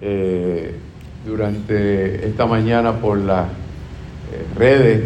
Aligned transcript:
eh, 0.00 0.74
durante 1.24 2.26
esta 2.26 2.46
mañana 2.46 2.92
por 2.92 3.18
las 3.18 3.46
eh, 3.46 4.44
redes 4.56 5.04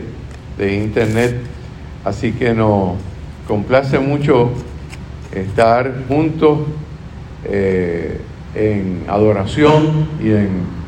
de 0.59 0.77
internet, 0.77 1.37
así 2.05 2.33
que 2.33 2.53
nos 2.55 2.97
complace 3.47 3.99
mucho 3.99 4.51
estar 5.33 6.05
juntos 6.09 6.61
eh, 7.45 8.21
en 8.55 9.05
adoración 9.09 10.09
y 10.23 10.31
en 10.31 10.81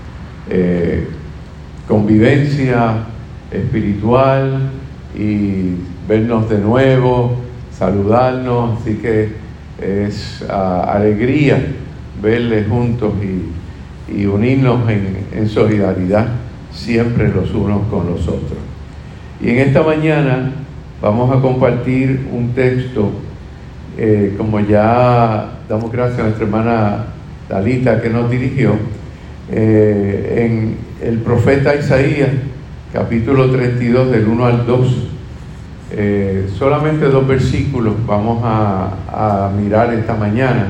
convivencia 1.89 3.05
espiritual 3.51 4.71
y 5.15 5.77
vernos 6.09 6.51
de 6.51 6.59
nuevo, 6.59 7.37
saludarnos, 7.71 8.81
así 8.81 8.97
que 8.97 9.31
es 9.81 10.45
ah, 10.49 10.93
alegría 10.93 11.63
verles 12.21 12.69
juntos 12.69 13.13
y, 13.23 13.62
unirnos 14.27 14.89
en, 14.89 15.49
solidaridad 15.49 16.29
siempre 16.73 17.29
los 17.29 17.53
unos 17.53 17.87
con 17.89 18.07
los 18.07 18.27
otros. 18.29 18.59
Y 19.41 19.51
en 19.51 19.59
esta 19.59 19.83
mañana 19.83 20.53
vamos 21.01 21.37
a 21.37 21.41
compartir 21.41 22.29
un 22.33 22.51
texto, 22.55 23.11
eh, 23.99 24.35
como 24.39 24.61
ya 24.61 25.59
damos 25.69 25.91
gracias 25.91 26.21
a 26.21 26.23
nuestra 26.25 26.45
hermana 26.45 27.05
Dalita 27.49 28.01
que 28.01 28.09
nos 28.09 28.31
dirigió, 28.31 28.75
eh, 29.51 30.47
en 30.47 30.77
el 31.07 31.19
profeta 31.19 31.75
Isaías, 31.75 32.31
capítulo 32.93 33.51
32, 33.51 34.11
del 34.11 34.29
1 34.29 34.45
al 34.47 34.67
2. 34.67 35.09
Eh, 35.95 36.49
solamente 36.59 37.07
dos 37.07 37.27
versículos 37.29 37.95
vamos 38.07 38.41
a, 38.45 39.51
mirar 39.57 39.93
esta 39.93 40.15
mañana. 40.15 40.69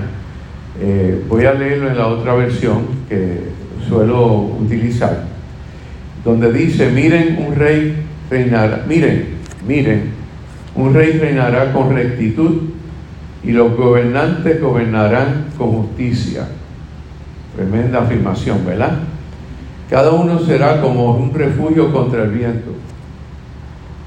Eh, 0.81 1.25
voy 1.29 1.45
a 1.45 1.53
leerlo 1.53 1.89
en 1.89 1.99
la 1.99 2.07
otra 2.07 2.35
versión 2.35 2.87
que 3.09 3.41
suelo 3.89 4.57
utilizar, 4.61 5.25
donde 6.25 6.53
dice, 6.53 6.91
miren, 6.91 7.45
un 7.47 7.55
rey 7.55 8.05
reinará, 8.31 8.84
miren, 8.89 9.27
miren, 9.67 10.11
un 10.75 10.95
rey 10.95 11.19
reinará 11.19 11.73
con 11.73 11.95
rectitud 11.95 12.70
y 13.45 13.53
los 13.53 13.77
gobernantes 13.77 14.61
gobernarán 14.61 15.47
con 15.59 15.73
justicia. 15.73 16.48
Tremenda 17.55 18.00
afirmación, 18.00 18.65
¿verdad? 18.65 19.00
Cada 19.91 20.12
uno 20.12 20.39
será 20.39 20.81
como 20.81 21.17
un 21.17 21.34
refugio 21.34 21.93
contra 21.93 22.23
el 22.23 22.31
viento 22.31 22.73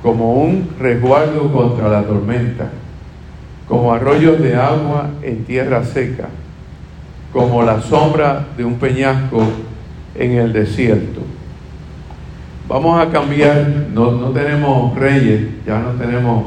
como 0.06 0.34
un 0.34 0.70
resguardo 0.80 1.52
contra 1.52 1.90
la 1.90 2.04
tormenta, 2.04 2.70
como 3.68 3.92
arroyos 3.92 4.40
de 4.40 4.56
agua 4.56 5.10
en 5.24 5.44
tierra 5.46 5.84
seca, 5.84 6.28
como 7.36 7.64
la 7.64 7.82
sombra 7.82 8.48
de 8.56 8.64
un 8.64 8.76
peñasco 8.76 9.44
en 10.18 10.38
el 10.38 10.54
desierto. 10.54 11.20
Vamos 12.66 12.98
a 12.98 13.12
cambiar, 13.12 13.88
no, 13.94 14.30
tenemos 14.30 14.96
reyes, 14.96 15.42
ya 15.68 15.80
no 15.80 16.02
tenemos 16.02 16.46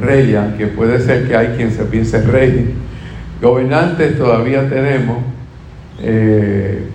reyes, 0.00 0.40
que 0.58 0.66
puede 0.66 0.98
ser 0.98 1.28
que 1.28 1.36
hay 1.36 1.54
quien 1.56 1.70
se 1.70 1.84
piense 1.84 2.20
rey. 2.22 2.74
Gobernantes 3.40 4.18
todavía 4.18 4.68
tenemos. 4.68 5.18
Eh, 6.02 6.88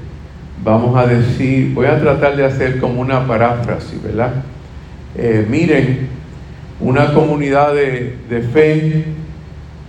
vamos 0.61 0.97
a 0.97 1.07
decir, 1.07 1.73
voy 1.73 1.85
a 1.85 1.97
tratar 1.97 2.35
de 2.35 2.43
hacer 2.43 2.81
como 2.81 2.99
una 2.99 3.25
paráfrasis, 3.25 4.03
¿verdad? 4.03 4.43
Eh, 5.17 5.47
miren, 5.49 6.09
una 6.81 7.13
comunidad 7.13 7.73
de, 7.73 8.41
fe 8.51 9.05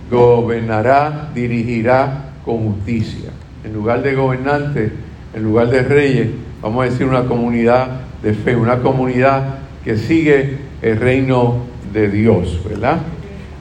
gobernará, 0.09 1.29
dirigirá 1.35 2.26
con 2.47 2.73
justicia. 2.73 3.29
En 3.65 3.73
lugar 3.73 4.01
de 4.01 4.15
gobernantes, 4.15 4.89
en 5.35 5.43
lugar 5.43 5.69
de 5.69 5.83
reyes, 5.83 6.29
vamos 6.61 6.85
a 6.85 6.89
decir 6.89 7.05
una 7.05 7.25
comunidad 7.25 7.89
de 8.23 8.33
fe, 8.33 8.55
una 8.55 8.77
comunidad 8.77 9.55
que 9.83 9.97
sigue 9.97 10.57
el 10.81 10.97
reino 10.97 11.65
de 11.93 12.09
Dios, 12.09 12.61
¿verdad? 12.67 12.99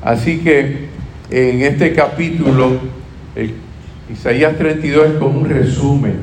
Así 0.03 0.39
que 0.39 0.87
en 1.31 1.63
este 1.63 1.93
capítulo, 1.95 2.79
Isaías 4.09 4.57
32 4.57 5.07
es 5.07 5.13
como 5.15 5.41
un 5.41 5.49
resumen, 5.49 6.15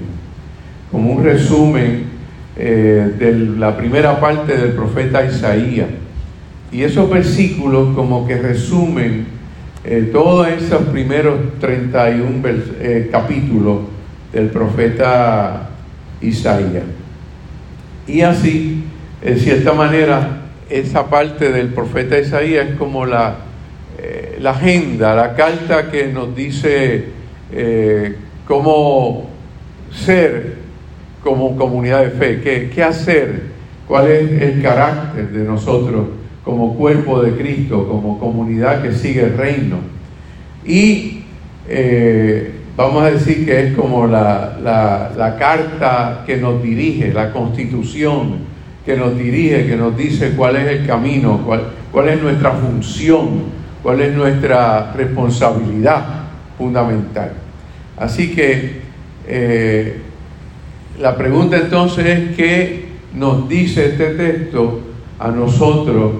como 0.90 1.12
un 1.12 1.24
resumen 1.24 2.06
eh, 2.56 3.12
de 3.20 3.34
la 3.34 3.76
primera 3.76 4.22
parte 4.22 4.56
del 4.56 4.72
profeta 4.72 5.26
Isaías. 5.26 5.88
Y 6.72 6.84
esos 6.84 7.10
versículos 7.10 7.94
como 7.94 8.26
que 8.26 8.38
resumen 8.38 9.26
eh, 9.86 10.10
todos 10.12 10.48
esos 10.48 10.84
primeros 10.84 11.60
31 11.60 12.42
eh, 12.80 13.10
capítulos 13.12 13.80
del 14.32 14.48
profeta 14.48 15.70
Isaías. 16.22 16.84
Y 18.08 18.22
así, 18.22 18.84
en 19.22 19.40
cierta 19.40 19.74
manera, 19.74 20.42
esa 20.70 21.10
parte 21.10 21.52
del 21.52 21.68
profeta 21.74 22.18
Isaías 22.18 22.70
es 22.70 22.76
como 22.78 23.06
la, 23.06 23.36
la 24.40 24.52
agenda, 24.52 25.16
la 25.16 25.36
carta 25.36 25.92
que 25.92 26.08
nos 26.08 26.36
dice 26.36 27.06
cómo 28.48 29.30
ser 29.92 30.56
como 31.24 31.56
comunidad 31.56 32.02
de 32.04 32.10
fe, 32.10 32.42
qué, 32.42 32.70
qué 32.74 32.84
hacer, 32.84 33.44
cuál 33.88 34.08
es 34.08 34.42
el 34.42 34.62
carácter 34.62 35.30
de 35.30 35.44
nosotros 35.44 36.08
como 36.44 36.76
cuerpo 36.76 37.22
de 37.22 37.36
Cristo, 37.36 37.88
como 37.88 38.20
comunidad 38.20 38.82
que 38.82 38.92
sigue 38.92 39.24
el 39.24 39.38
reino. 39.38 39.78
Y 40.66 41.24
eh, 41.68 42.52
vamos 42.76 43.04
a 43.04 43.12
decir 43.12 43.46
que 43.46 43.68
es 43.68 43.76
como 43.76 44.08
la, 44.08 44.58
la, 45.16 45.38
carta 45.38 46.24
que 46.26 46.38
nos 46.38 46.62
dirige, 46.62 47.14
la 47.14 47.32
constitución 47.32 48.54
que 48.86 48.98
nos 48.98 49.18
dirige, 49.18 49.66
que 49.66 49.78
nos 49.78 49.96
dice 49.96 50.34
cuál 50.36 50.58
es 50.58 50.68
el 50.68 50.86
camino, 50.86 51.42
cuál, 51.46 51.64
cuál 51.92 52.10
es 52.10 52.22
nuestra 52.22 52.52
función, 52.52 53.44
cuál 53.82 54.02
es 54.02 54.14
nuestra 54.14 54.92
responsabilidad 54.94 56.04
fundamental. 56.58 57.32
Así 57.98 58.32
que 58.32 58.82
eh, 59.28 59.98
la 61.00 61.16
pregunta 61.16 61.58
entonces 61.58 62.06
es, 62.06 62.36
¿qué 62.36 62.86
nos 63.14 63.48
dice 63.48 63.86
este 63.86 64.08
texto 64.16 64.82
a 65.20 65.30
nosotros, 65.30 66.14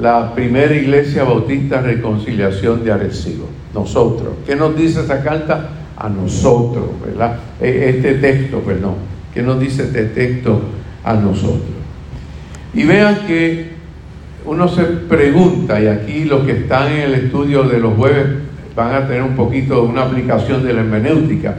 la 0.00 0.34
primera 0.34 0.74
iglesia 0.74 1.24
bautista 1.24 1.80
reconciliación 1.80 2.84
de 2.84 2.92
Arecibo? 2.92 3.48
Nosotros. 3.72 4.34
¿Qué 4.46 4.56
nos 4.56 4.76
dice 4.76 5.00
esa 5.00 5.22
carta? 5.22 5.70
A 5.96 6.08
nosotros, 6.08 6.86
¿verdad? 7.04 7.38
E, 7.60 7.90
este 7.90 8.14
texto, 8.14 8.60
perdón. 8.60 8.94
¿Qué 9.32 9.42
nos 9.42 9.60
dice 9.60 9.84
este 9.84 10.04
texto 10.06 10.60
a 11.04 11.14
nosotros? 11.14 11.74
Y 12.72 12.84
vean 12.84 13.26
que 13.26 13.74
uno 14.44 14.68
se 14.68 14.82
pregunta, 14.82 15.80
y 15.80 15.86
aquí 15.86 16.24
los 16.24 16.44
que 16.44 16.52
están 16.52 16.92
en 16.92 17.00
el 17.00 17.14
estudio 17.14 17.62
de 17.64 17.78
los 17.78 17.94
jueves 17.94 18.26
van 18.76 18.94
a 18.94 19.06
tener 19.06 19.22
un 19.22 19.36
poquito 19.36 19.82
de 19.82 19.88
una 19.88 20.02
aplicación 20.02 20.64
de 20.64 20.72
la 20.72 20.80
hermenéutica. 20.80 21.56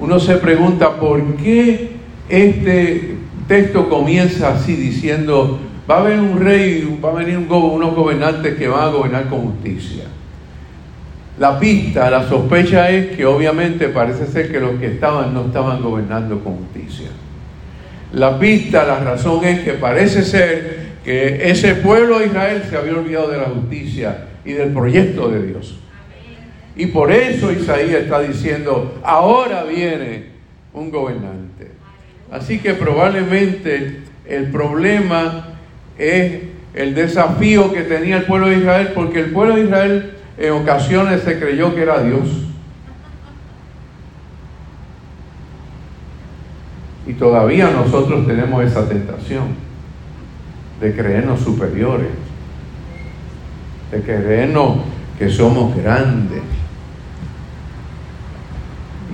Uno 0.00 0.18
se 0.18 0.36
pregunta 0.36 0.96
por 0.98 1.36
qué 1.36 1.90
este 2.28 3.16
texto 3.48 3.88
comienza 3.88 4.54
así 4.54 4.74
diciendo, 4.74 5.58
va 5.92 5.98
a 5.98 6.00
haber 6.00 6.20
un 6.20 6.40
rey, 6.40 6.98
va 7.04 7.10
a 7.10 7.14
venir 7.14 7.36
unos 7.36 7.94
gobernantes 7.94 8.54
que 8.56 8.66
van 8.66 8.84
a 8.84 8.88
gobernar 8.88 9.28
con 9.28 9.52
justicia. 9.52 10.04
La 11.38 11.58
pista, 11.58 12.10
la 12.10 12.26
sospecha 12.26 12.88
es 12.88 13.14
que 13.14 13.26
obviamente 13.26 13.88
parece 13.88 14.26
ser 14.26 14.50
que 14.50 14.58
los 14.58 14.78
que 14.78 14.86
estaban 14.86 15.34
no 15.34 15.46
estaban 15.46 15.82
gobernando 15.82 16.42
con 16.42 16.56
justicia. 16.56 17.08
La 18.12 18.38
pista, 18.38 18.84
la 18.84 19.00
razón 19.00 19.44
es 19.44 19.60
que 19.60 19.72
parece 19.72 20.22
ser 20.22 20.92
que 21.04 21.50
ese 21.50 21.74
pueblo 21.74 22.20
de 22.20 22.26
Israel 22.26 22.62
se 22.68 22.76
había 22.76 22.94
olvidado 22.94 23.30
de 23.30 23.38
la 23.38 23.44
justicia 23.44 24.28
y 24.46 24.52
del 24.52 24.70
proyecto 24.70 25.28
de 25.28 25.46
Dios. 25.46 25.78
Y 26.74 26.86
por 26.86 27.12
eso 27.12 27.52
Isaías 27.52 28.02
está 28.02 28.20
diciendo, 28.20 28.98
ahora 29.02 29.64
viene 29.64 30.24
un 30.72 30.90
gobernante. 30.90 31.70
Así 32.30 32.60
que 32.60 32.72
probablemente 32.72 34.00
el 34.26 34.50
problema 34.50 35.51
es 36.02 36.42
el 36.74 36.94
desafío 36.94 37.72
que 37.72 37.82
tenía 37.82 38.18
el 38.18 38.24
pueblo 38.24 38.48
de 38.48 38.58
Israel, 38.58 38.92
porque 38.94 39.20
el 39.20 39.30
pueblo 39.30 39.56
de 39.56 39.64
Israel 39.64 40.12
en 40.38 40.52
ocasiones 40.52 41.22
se 41.22 41.38
creyó 41.38 41.74
que 41.74 41.82
era 41.82 42.02
Dios. 42.02 42.28
Y 47.06 47.14
todavía 47.14 47.70
nosotros 47.70 48.26
tenemos 48.26 48.64
esa 48.64 48.88
tentación 48.88 49.48
de 50.80 50.94
creernos 50.94 51.40
superiores, 51.40 52.08
de 53.90 54.00
creernos 54.02 54.78
que 55.18 55.28
somos 55.28 55.76
grandes. 55.76 56.42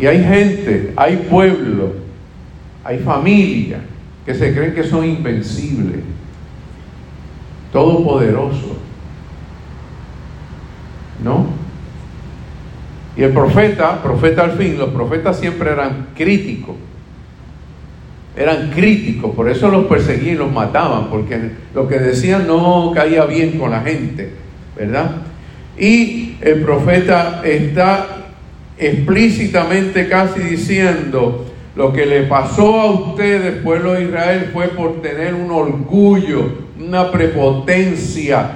Y 0.00 0.06
hay 0.06 0.22
gente, 0.22 0.92
hay 0.96 1.16
pueblos 1.28 1.90
hay 2.88 2.98
familias 3.00 3.80
que 4.24 4.34
se 4.34 4.54
creen 4.54 4.74
que 4.74 4.82
son 4.82 5.04
invencibles, 5.04 6.00
todopoderosos. 7.72 8.76
¿No? 11.22 11.46
Y 13.16 13.22
el 13.22 13.32
profeta, 13.32 14.00
profeta 14.02 14.44
al 14.44 14.52
fin, 14.52 14.78
los 14.78 14.90
profetas 14.90 15.38
siempre 15.38 15.70
eran 15.72 16.08
críticos. 16.16 16.76
eran 18.36 18.70
críticos, 18.70 19.34
por 19.34 19.48
eso 19.48 19.68
los 19.68 19.86
perseguían 19.86 20.36
y 20.36 20.38
los 20.38 20.52
mataban, 20.52 21.08
porque 21.10 21.50
lo 21.74 21.88
que 21.88 21.98
decían 21.98 22.46
no 22.46 22.92
caía 22.94 23.24
bien 23.24 23.58
con 23.58 23.72
la 23.72 23.80
gente, 23.80 24.30
¿verdad? 24.76 25.10
Y 25.76 26.36
el 26.40 26.62
profeta 26.62 27.42
está 27.44 28.06
explícitamente 28.78 30.08
casi 30.08 30.38
diciendo, 30.40 31.46
lo 31.74 31.92
que 31.92 32.06
le 32.06 32.22
pasó 32.22 32.80
a 32.80 32.90
ustedes, 32.92 33.60
pueblo 33.62 33.94
de 33.94 34.04
Israel, 34.04 34.50
fue 34.52 34.68
por 34.68 35.02
tener 35.02 35.34
un 35.34 35.50
orgullo, 35.50 36.67
una 36.78 37.10
prepotencia 37.10 38.50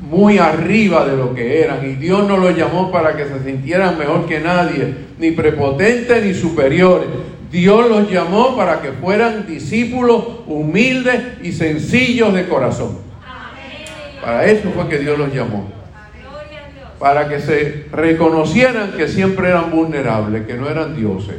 muy 0.00 0.38
arriba 0.38 1.04
de 1.04 1.16
lo 1.16 1.34
que 1.34 1.62
eran. 1.62 1.84
Y 1.84 1.94
Dios 1.94 2.26
no 2.26 2.36
los 2.36 2.56
llamó 2.56 2.90
para 2.90 3.16
que 3.16 3.26
se 3.26 3.42
sintieran 3.44 3.98
mejor 3.98 4.26
que 4.26 4.40
nadie, 4.40 4.94
ni 5.18 5.32
prepotentes 5.32 6.24
ni 6.24 6.34
superiores. 6.34 7.08
Dios 7.50 7.88
los 7.88 8.10
llamó 8.10 8.56
para 8.56 8.80
que 8.80 8.92
fueran 8.92 9.46
discípulos 9.46 10.22
humildes 10.46 11.22
y 11.42 11.52
sencillos 11.52 12.34
de 12.34 12.46
corazón. 12.46 12.98
Para 14.20 14.44
eso 14.44 14.70
fue 14.70 14.88
que 14.88 14.98
Dios 14.98 15.18
los 15.18 15.32
llamó. 15.32 15.68
Para 16.98 17.28
que 17.28 17.40
se 17.40 17.86
reconocieran 17.92 18.92
que 18.92 19.08
siempre 19.08 19.48
eran 19.48 19.70
vulnerables, 19.70 20.46
que 20.46 20.54
no 20.54 20.68
eran 20.68 20.96
dioses. 20.96 21.36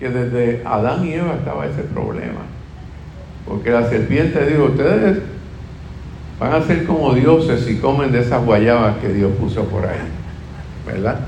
Que 0.00 0.08
desde 0.08 0.62
Adán 0.64 1.06
y 1.06 1.12
Eva 1.12 1.34
estaba 1.34 1.66
ese 1.66 1.82
problema. 1.82 2.40
Porque 3.48 3.70
la 3.70 3.88
serpiente 3.88 4.44
dijo, 4.46 4.64
ustedes 4.64 5.18
van 6.38 6.52
a 6.52 6.62
ser 6.62 6.84
como 6.84 7.14
dioses 7.14 7.64
si 7.64 7.78
comen 7.78 8.12
de 8.12 8.20
esas 8.20 8.44
guayabas 8.44 8.98
que 8.98 9.08
Dios 9.08 9.32
puso 9.40 9.64
por 9.64 9.86
ahí. 9.86 9.98
¿Verdad? 10.86 11.20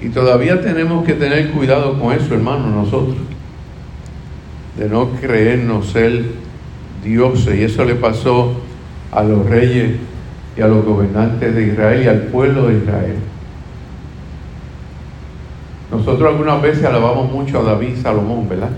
Y 0.00 0.08
todavía 0.08 0.60
tenemos 0.60 1.04
que 1.04 1.14
tener 1.14 1.52
cuidado 1.52 1.98
con 2.00 2.12
eso, 2.12 2.34
hermano, 2.34 2.66
nosotros. 2.66 3.16
De 4.76 4.88
no 4.88 5.10
creernos 5.20 5.90
ser 5.90 6.24
dioses. 7.04 7.56
Y 7.56 7.62
eso 7.62 7.84
le 7.84 7.94
pasó 7.94 8.54
a 9.12 9.22
los 9.22 9.48
reyes 9.48 9.92
y 10.56 10.60
a 10.60 10.66
los 10.66 10.84
gobernantes 10.84 11.54
de 11.54 11.68
Israel 11.68 12.02
y 12.02 12.08
al 12.08 12.22
pueblo 12.22 12.66
de 12.66 12.78
Israel. 12.78 13.16
Nosotros 15.92 16.28
algunas 16.28 16.60
veces 16.60 16.84
alabamos 16.84 17.30
mucho 17.30 17.60
a 17.60 17.62
David 17.62 17.96
y 17.98 18.00
Salomón, 18.00 18.48
¿verdad? 18.48 18.70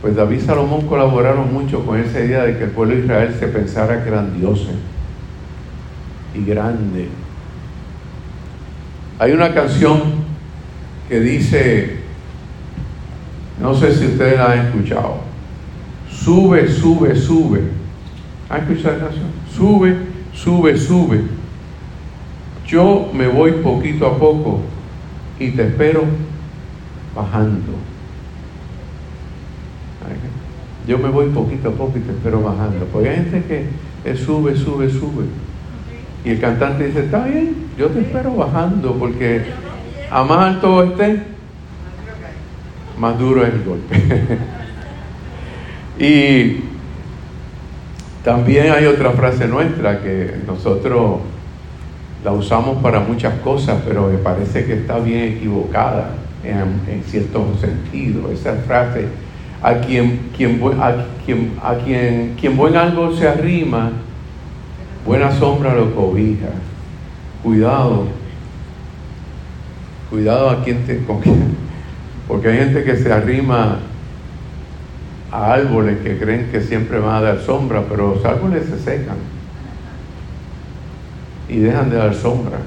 Pues 0.00 0.16
David 0.16 0.38
y 0.38 0.40
Salomón 0.40 0.86
colaboraron 0.86 1.52
mucho 1.52 1.84
con 1.84 2.00
esa 2.00 2.20
idea 2.20 2.44
de 2.44 2.56
que 2.56 2.64
el 2.64 2.70
pueblo 2.70 2.94
de 2.94 3.02
Israel 3.02 3.36
se 3.38 3.48
pensara 3.48 4.04
dioses 4.36 4.76
y 6.34 6.44
grandes 6.44 7.08
hay 9.20 9.32
una 9.32 9.52
canción 9.52 10.00
que 11.06 11.20
dice, 11.20 11.98
no 13.60 13.74
sé 13.74 13.94
si 13.94 14.06
ustedes 14.06 14.38
la 14.38 14.52
han 14.52 14.58
escuchado, 14.68 15.18
sube, 16.10 16.66
sube, 16.66 17.14
sube. 17.14 17.64
¿Han 18.48 18.62
escuchado 18.62 18.96
la 18.96 19.04
canción? 19.04 19.26
Sube, 19.54 19.96
sube, 20.32 20.78
sube. 20.78 21.20
Yo 22.66 23.10
me 23.12 23.28
voy 23.28 23.52
poquito 23.62 24.06
a 24.06 24.18
poco 24.18 24.62
y 25.38 25.50
te 25.50 25.66
espero 25.66 26.04
bajando. 27.14 27.74
Yo 30.86 30.98
me 30.98 31.08
voy 31.08 31.28
poquito 31.30 31.68
a 31.68 31.92
te 31.92 31.98
espero 31.98 32.42
bajando. 32.42 32.86
Porque 32.92 33.08
hay 33.10 33.16
gente 33.16 33.42
que 33.44 34.10
es 34.10 34.20
sube, 34.20 34.56
sube, 34.56 34.90
sube. 34.90 35.24
Y 36.24 36.30
el 36.30 36.40
cantante 36.40 36.86
dice, 36.86 37.00
está 37.00 37.24
bien, 37.24 37.54
yo 37.78 37.88
te 37.88 38.00
espero 38.00 38.34
bajando 38.34 38.94
porque 38.94 39.42
a 40.10 40.22
más 40.22 40.54
alto 40.54 40.82
esté, 40.82 41.22
más 42.98 43.18
duro 43.18 43.44
es 43.44 43.54
el 43.54 43.64
golpe. 43.64 44.38
y 45.98 46.60
también 48.22 48.70
hay 48.72 48.84
otra 48.84 49.12
frase 49.12 49.48
nuestra 49.48 50.02
que 50.02 50.34
nosotros 50.46 51.20
la 52.22 52.32
usamos 52.32 52.82
para 52.82 53.00
muchas 53.00 53.34
cosas, 53.40 53.78
pero 53.86 54.08
me 54.08 54.18
parece 54.18 54.66
que 54.66 54.74
está 54.74 54.98
bien 54.98 55.36
equivocada 55.36 56.10
en, 56.44 56.92
en 56.92 57.02
cierto 57.04 57.46
sentido. 57.58 58.30
Esa 58.30 58.56
frase, 58.56 59.06
a 59.62 59.74
quien, 59.74 60.30
quien, 60.36 60.60
a 60.80 60.94
quien, 61.24 61.52
a 61.62 61.74
quien, 61.74 62.34
quien 62.38 62.56
buen 62.56 62.76
algo 62.76 63.14
se 63.14 63.28
arrima, 63.28 63.92
Buena 65.06 65.32
sombra 65.32 65.74
lo 65.74 65.94
cobija. 65.94 66.48
Cuidado. 67.42 68.06
Cuidado 70.10 70.50
a 70.50 70.62
quien 70.62 70.84
te 70.84 71.02
con 71.04 71.20
Porque 72.28 72.48
hay 72.48 72.58
gente 72.58 72.84
que 72.84 72.96
se 72.96 73.12
arrima 73.12 73.78
a 75.32 75.52
árboles 75.52 75.98
que 76.00 76.18
creen 76.18 76.50
que 76.50 76.60
siempre 76.60 76.98
van 76.98 77.16
a 77.16 77.20
dar 77.20 77.40
sombra, 77.40 77.84
pero 77.88 78.14
los 78.14 78.24
árboles 78.24 78.66
se 78.66 78.78
secan 78.78 79.16
y 81.48 81.58
dejan 81.60 81.88
de 81.88 81.96
dar 81.96 82.14
sombra. 82.14 82.58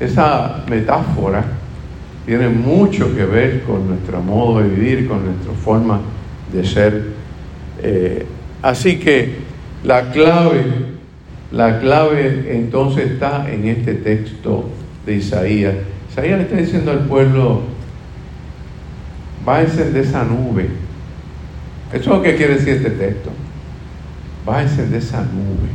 Esa 0.00 0.64
metáfora 0.68 1.44
tiene 2.26 2.48
mucho 2.48 3.14
que 3.14 3.24
ver 3.24 3.62
con 3.62 3.88
nuestro 3.88 4.20
modo 4.22 4.60
de 4.60 4.68
vivir, 4.68 5.08
con 5.08 5.24
nuestra 5.24 5.52
forma 5.52 6.00
de 6.52 6.64
ser. 6.64 7.04
Eh, 7.82 8.26
así 8.62 8.98
que 8.98 9.36
la 9.82 10.12
clave, 10.12 10.64
la 11.50 11.80
clave 11.80 12.56
entonces 12.56 13.12
está 13.12 13.50
en 13.50 13.66
este 13.66 13.94
texto 13.94 14.68
de 15.04 15.14
Isaías. 15.14 15.74
Isaías 16.10 16.38
le 16.38 16.44
está 16.44 16.56
diciendo 16.56 16.92
al 16.92 17.06
pueblo, 17.06 17.62
bájense 19.44 19.90
de 19.90 20.00
esa 20.00 20.24
nube. 20.24 20.68
Eso 21.92 22.00
es 22.00 22.06
lo 22.06 22.22
que 22.22 22.36
quiere 22.36 22.54
decir 22.54 22.74
este 22.74 22.90
texto. 22.90 23.30
Bájense 24.46 24.86
de 24.86 24.98
esa 24.98 25.22
nube. 25.22 25.68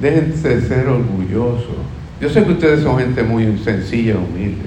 Déjense 0.00 0.62
ser 0.62 0.88
orgullosos. 0.88 1.76
Yo 2.20 2.28
sé 2.28 2.44
que 2.44 2.52
ustedes 2.52 2.82
son 2.82 2.98
gente 2.98 3.22
muy 3.22 3.58
sencilla, 3.58 4.16
humilde, 4.16 4.66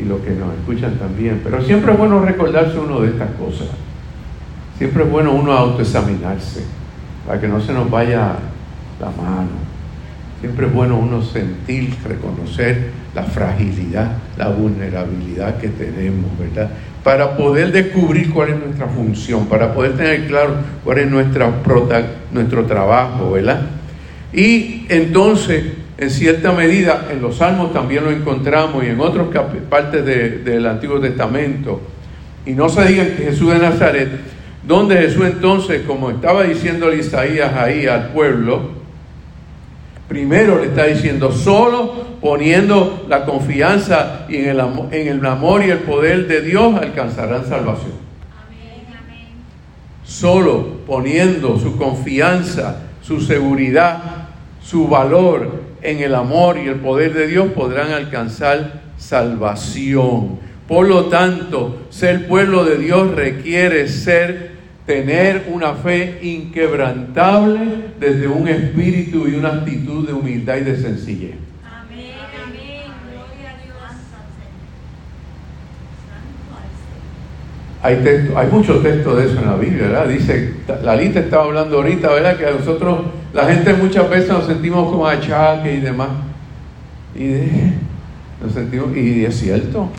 y 0.00 0.04
lo 0.04 0.22
que 0.22 0.30
nos 0.30 0.54
escuchan 0.54 0.94
también, 0.98 1.40
pero 1.42 1.62
siempre 1.64 1.92
es 1.92 1.98
bueno 1.98 2.20
recordarse 2.20 2.78
uno 2.78 3.00
de 3.00 3.08
estas 3.08 3.30
cosas. 3.32 3.68
Siempre 4.78 5.02
es 5.02 5.10
bueno 5.10 5.32
uno 5.32 5.52
autoexaminarse 5.52 6.62
para 7.26 7.40
que 7.40 7.48
no 7.48 7.60
se 7.60 7.72
nos 7.72 7.90
vaya 7.90 8.36
la 9.00 9.10
mano. 9.10 9.68
Siempre 10.40 10.66
es 10.66 10.72
bueno 10.72 10.96
uno 10.96 11.20
sentir, 11.20 11.92
reconocer 12.06 12.90
la 13.12 13.24
fragilidad, 13.24 14.12
la 14.36 14.48
vulnerabilidad 14.48 15.58
que 15.58 15.68
tenemos, 15.68 16.30
¿verdad? 16.38 16.70
Para 17.02 17.36
poder 17.36 17.72
descubrir 17.72 18.30
cuál 18.32 18.50
es 18.50 18.58
nuestra 18.60 18.86
función, 18.86 19.46
para 19.46 19.74
poder 19.74 19.96
tener 19.96 20.28
claro 20.28 20.54
cuál 20.84 20.98
es 20.98 21.10
nuestra 21.10 21.52
nuestro 22.30 22.64
trabajo, 22.66 23.32
¿verdad? 23.32 23.62
Y 24.32 24.86
entonces, 24.88 25.64
en 25.98 26.10
cierta 26.10 26.52
medida, 26.52 27.08
en 27.10 27.20
los 27.20 27.36
salmos 27.36 27.72
también 27.72 28.04
lo 28.04 28.10
encontramos 28.10 28.84
y 28.84 28.86
en 28.86 29.00
otras 29.00 29.26
partes 29.68 30.04
del 30.04 30.66
Antiguo 30.66 31.00
Testamento. 31.00 31.80
Y 32.46 32.52
no 32.52 32.68
se 32.68 32.84
diga 32.86 33.04
que 33.04 33.24
Jesús 33.24 33.52
de 33.52 33.58
Nazaret 33.58 34.08
donde 34.68 34.98
Jesús 34.98 35.24
entonces, 35.24 35.82
como 35.86 36.10
estaba 36.10 36.42
diciendo 36.42 36.92
Isaías 36.92 37.54
ahí 37.54 37.86
al 37.86 38.08
pueblo, 38.08 38.60
primero 40.08 40.58
le 40.58 40.66
está 40.66 40.84
diciendo, 40.84 41.32
solo 41.32 42.06
poniendo 42.20 43.06
la 43.08 43.24
confianza 43.24 44.26
en 44.28 44.46
el, 44.46 44.60
amor, 44.60 44.88
en 44.92 45.08
el 45.08 45.24
amor 45.24 45.64
y 45.64 45.70
el 45.70 45.78
poder 45.78 46.26
de 46.28 46.42
Dios 46.42 46.74
alcanzarán 46.74 47.46
salvación. 47.46 48.08
Solo 50.04 50.78
poniendo 50.86 51.58
su 51.58 51.78
confianza, 51.78 52.82
su 53.02 53.20
seguridad, 53.22 54.02
su 54.62 54.86
valor 54.86 55.57
en 55.82 56.00
el 56.00 56.14
amor 56.14 56.58
y 56.58 56.68
el 56.68 56.76
poder 56.76 57.14
de 57.14 57.26
Dios 57.26 57.52
podrán 57.52 57.92
alcanzar 57.92 58.82
salvación. 58.98 60.38
Por 60.66 60.86
lo 60.86 61.06
tanto, 61.06 61.86
ser 61.90 62.28
pueblo 62.28 62.64
de 62.64 62.76
Dios 62.76 63.14
requiere 63.14 63.88
ser 63.88 64.58
tener 64.88 65.46
una 65.50 65.74
fe 65.74 66.18
inquebrantable 66.22 67.92
desde 68.00 68.26
un 68.26 68.48
espíritu 68.48 69.28
y 69.28 69.34
una 69.34 69.48
actitud 69.48 70.06
de 70.06 70.14
humildad 70.14 70.56
y 70.56 70.60
de 70.62 70.76
sencillez. 70.76 71.34
Amén, 71.62 72.12
amén, 72.42 72.82
gloria 73.10 73.50
a 73.50 73.62
Dios. 73.62 73.76
Hay, 77.82 77.96
texto, 77.96 78.38
hay 78.38 78.48
muchos 78.48 78.82
textos 78.82 79.16
de 79.18 79.26
eso 79.26 79.38
en 79.38 79.46
la 79.46 79.56
Biblia, 79.56 79.88
¿verdad? 79.88 80.08
Dice, 80.08 80.54
la 80.82 80.96
lista 80.96 81.20
estaba 81.20 81.44
hablando 81.44 81.76
ahorita, 81.76 82.08
¿verdad? 82.10 82.38
Que 82.38 82.46
a 82.46 82.52
nosotros, 82.52 83.00
la 83.32 83.46
gente 83.52 83.74
muchas 83.74 84.08
veces 84.08 84.30
nos 84.30 84.46
sentimos 84.46 84.90
como 84.90 85.06
achaque 85.06 85.74
y 85.74 85.80
demás. 85.80 86.10
Y 87.14 87.40
nos 88.42 88.52
sentimos, 88.52 88.96
y 88.96 89.24
es 89.24 89.38
cierto, 89.38 89.90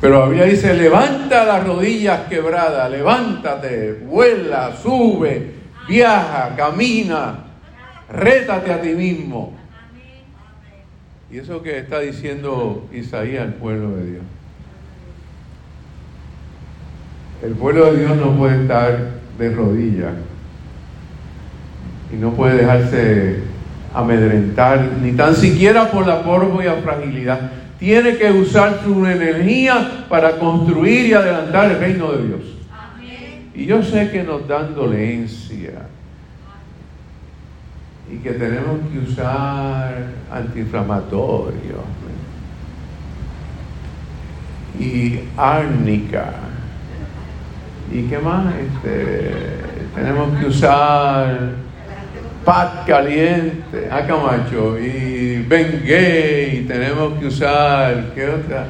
pero 0.00 0.28
Biblia 0.28 0.46
dice, 0.46 0.74
levanta 0.74 1.44
las 1.44 1.66
rodillas 1.66 2.20
quebradas, 2.28 2.90
levántate, 2.90 3.92
vuela, 3.92 4.76
sube, 4.76 5.54
viaja, 5.88 6.54
camina, 6.56 7.44
rétate 8.10 8.72
a 8.72 8.80
ti 8.80 8.90
mismo. 8.90 9.54
Y 11.30 11.38
eso 11.38 11.62
que 11.62 11.78
está 11.78 12.00
diciendo 12.00 12.88
Isaías 12.92 13.44
al 13.44 13.54
pueblo 13.54 13.96
de 13.96 14.10
Dios. 14.10 14.22
El 17.42 17.52
pueblo 17.52 17.92
de 17.92 17.98
Dios 17.98 18.16
no 18.16 18.36
puede 18.36 18.62
estar 18.62 18.98
de 19.38 19.50
rodillas 19.50 20.12
y 22.12 22.16
no 22.16 22.32
puede 22.32 22.58
dejarse 22.58 23.40
amedrentar, 23.94 24.88
ni 25.02 25.12
tan 25.12 25.34
siquiera 25.34 25.90
por 25.90 26.06
la 26.06 26.22
polvo 26.22 26.62
y 26.62 26.66
la 26.66 26.76
fragilidad. 26.76 27.50
Tiene 27.78 28.16
que 28.16 28.30
usar 28.30 28.80
su 28.84 29.06
energía 29.06 30.04
para 30.08 30.32
construir 30.38 31.06
y 31.06 31.14
adelantar 31.14 31.70
el 31.70 31.78
reino 31.78 32.12
de 32.12 32.26
Dios. 32.26 32.40
Y 33.54 33.66
yo 33.66 33.82
sé 33.82 34.10
que 34.10 34.22
nos 34.22 34.46
dan 34.46 34.74
dolencia 34.74 35.86
y 38.12 38.16
que 38.18 38.30
tenemos 38.32 38.78
que 38.92 38.98
usar 38.98 40.06
antiinflamatorios 40.30 41.84
y 44.78 45.20
árnica 45.36 46.32
y 47.92 48.02
qué 48.02 48.18
más 48.18 48.54
este, 48.54 49.34
tenemos 49.94 50.38
que 50.38 50.46
usar 50.46 51.50
pat 52.44 52.86
caliente. 52.86 53.88
A 53.90 53.98
ah, 53.98 54.06
Camacho 54.06 54.78
y 54.78 55.42
Bengue 55.48 56.60
y 56.60 56.66
tenemos 56.66 57.18
que 57.18 57.26
usar 57.26 58.12
qué 58.14 58.28
otra 58.28 58.66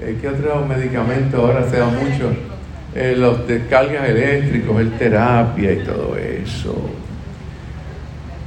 eh, 0.00 0.18
qué 0.20 0.28
otros 0.28 0.66
medicamentos 0.66 1.38
ahora 1.38 1.68
se 1.70 1.78
dan 1.78 1.94
mucho 1.94 2.32
eh, 2.94 3.14
los 3.16 3.46
descargas 3.46 4.08
eléctricos 4.08 4.80
el 4.80 4.92
terapia 4.92 5.72
y 5.72 5.84
todo 5.84 6.16
eso. 6.16 6.90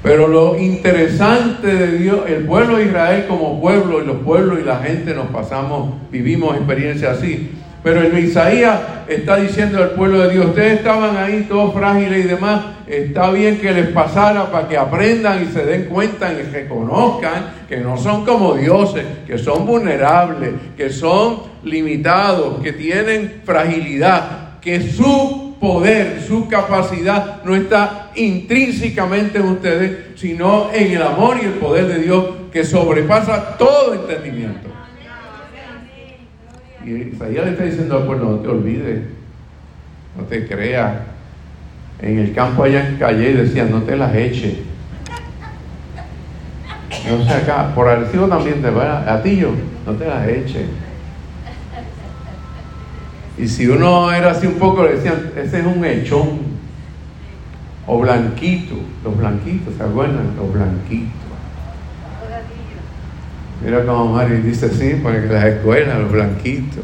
Pero 0.04 0.28
lo 0.28 0.56
interesante 0.60 1.66
de 1.66 1.98
Dios, 1.98 2.20
el 2.28 2.46
pueblo 2.46 2.78
de 2.78 2.86
Israel 2.86 3.26
como 3.28 3.60
pueblo 3.60 4.04
y 4.04 4.06
los 4.06 4.18
pueblos 4.18 4.60
y 4.62 4.64
la 4.64 4.78
gente 4.78 5.16
nos 5.16 5.28
pasamos, 5.28 5.96
vivimos 6.12 6.56
experiencias 6.56 7.18
así. 7.18 7.52
Pero 7.86 8.02
el 8.02 8.18
Isaías 8.18 8.80
está 9.08 9.38
diciendo 9.38 9.78
al 9.78 9.92
pueblo 9.92 10.18
de 10.18 10.34
Dios, 10.34 10.48
ustedes 10.48 10.80
estaban 10.80 11.18
ahí 11.18 11.46
todos 11.48 11.72
frágiles 11.72 12.26
y 12.26 12.28
demás, 12.28 12.62
está 12.88 13.30
bien 13.30 13.60
que 13.60 13.72
les 13.72 13.90
pasara 13.90 14.52
para 14.52 14.68
que 14.68 14.76
aprendan 14.76 15.44
y 15.44 15.54
se 15.54 15.64
den 15.64 15.86
cuenta 15.86 16.34
y 16.34 16.42
reconozcan 16.52 17.46
que 17.70 17.78
no 17.78 17.96
son 17.96 18.26
como 18.26 18.56
dioses, 18.56 19.06
que 19.28 19.38
son 19.38 19.68
vulnerables, 19.68 20.54
que 20.76 20.90
son 20.90 21.44
limitados, 21.64 22.60
que 22.64 22.74
tienen 22.74 23.42
fragilidad, 23.46 24.60
que 24.62 24.82
su 24.82 25.56
poder, 25.62 26.24
su 26.28 26.48
capacidad 26.48 27.44
no 27.44 27.56
está 27.56 28.10
intrínsecamente 28.16 29.38
en 29.38 29.46
ustedes, 29.46 29.92
sino 30.16 30.72
en 30.74 30.92
el 30.92 31.04
amor 31.04 31.38
y 31.40 31.46
el 31.46 31.54
poder 31.54 31.86
de 31.86 32.00
Dios 32.00 32.26
que 32.52 32.64
sobrepasa 32.64 33.56
todo 33.60 33.94
entendimiento. 33.94 34.65
Y 36.86 37.16
Isaías 37.16 37.46
le 37.46 37.52
está 37.52 37.64
diciendo 37.64 37.98
al 37.98 38.06
pueblo, 38.06 38.32
no 38.32 38.38
te 38.38 38.48
olvides, 38.48 39.02
no 40.16 40.24
te 40.24 40.48
creas. 40.48 40.94
En 42.00 42.20
el 42.20 42.34
campo 42.34 42.64
allá 42.64 42.88
en 42.88 42.98
Calle 42.98 43.34
decían, 43.34 43.72
no 43.72 43.82
te 43.82 43.98
las 43.98 44.14
eches. 44.16 44.60
No 47.10 47.26
sé 47.26 47.34
acá, 47.34 47.74
por 47.74 47.88
Arecibo 47.88 48.28
también 48.28 48.62
te 48.62 48.70
va, 48.70 49.12
a 49.12 49.22
ti 49.24 49.38
yo, 49.38 49.52
no 49.86 49.94
te 49.94 50.06
las 50.06 50.28
eches. 50.28 50.68
Y 53.38 53.48
si 53.48 53.68
uno 53.68 54.12
era 54.12 54.32
así 54.32 54.48
un 54.48 54.56
poco, 54.56 54.84
le 54.84 54.94
decían, 54.94 55.32
ese 55.36 55.60
es 55.60 55.66
un 55.66 55.84
hechón. 55.84 56.56
O 57.88 58.00
blanquito, 58.00 58.76
los 59.04 59.18
blanquitos, 59.18 59.74
¿se 59.76 59.84
acuerdan? 59.84 60.36
Los 60.38 60.54
blanquitos. 60.54 61.25
Mira 63.64 63.86
como 63.86 64.14
Mari 64.14 64.38
dice 64.38 64.68
así, 64.68 65.00
porque 65.02 65.28
las 65.28 65.46
escuelas, 65.46 66.00
los 66.00 66.12
blanquitos. 66.12 66.84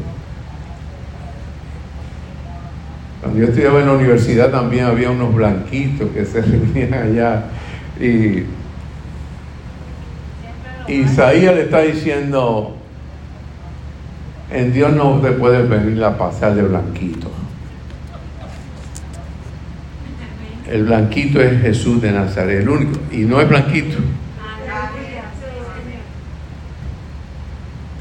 Cuando 3.20 3.38
yo 3.38 3.46
estudiaba 3.46 3.80
en 3.80 3.86
la 3.86 3.92
universidad 3.92 4.50
también 4.50 4.86
había 4.86 5.10
unos 5.10 5.32
blanquitos 5.32 6.10
que 6.10 6.24
se 6.24 6.42
reunían 6.42 6.94
allá. 6.94 7.44
Y 8.00 8.44
Isaías 10.88 11.54
le 11.54 11.62
está 11.62 11.82
diciendo, 11.82 12.76
en 14.50 14.72
Dios 14.72 14.92
no 14.92 15.20
te 15.20 15.30
puedes 15.32 15.68
venir 15.68 16.02
a 16.02 16.18
pasar 16.18 16.54
de 16.54 16.62
blanquito. 16.62 17.30
El 20.68 20.84
blanquito 20.84 21.40
es 21.40 21.60
Jesús 21.60 22.00
de 22.02 22.12
Nazaret, 22.12 22.62
el 22.62 22.68
único, 22.68 22.98
y 23.12 23.18
no 23.18 23.40
es 23.40 23.48
blanquito. 23.48 23.98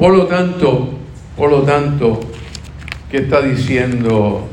Por 0.02 0.16
lo 0.16 0.26
tanto, 0.26 0.90
por 1.38 1.52
lo 1.52 1.62
tanto, 1.62 2.20
¿qué 3.12 3.18
está 3.18 3.44
diciendo? 3.44 4.48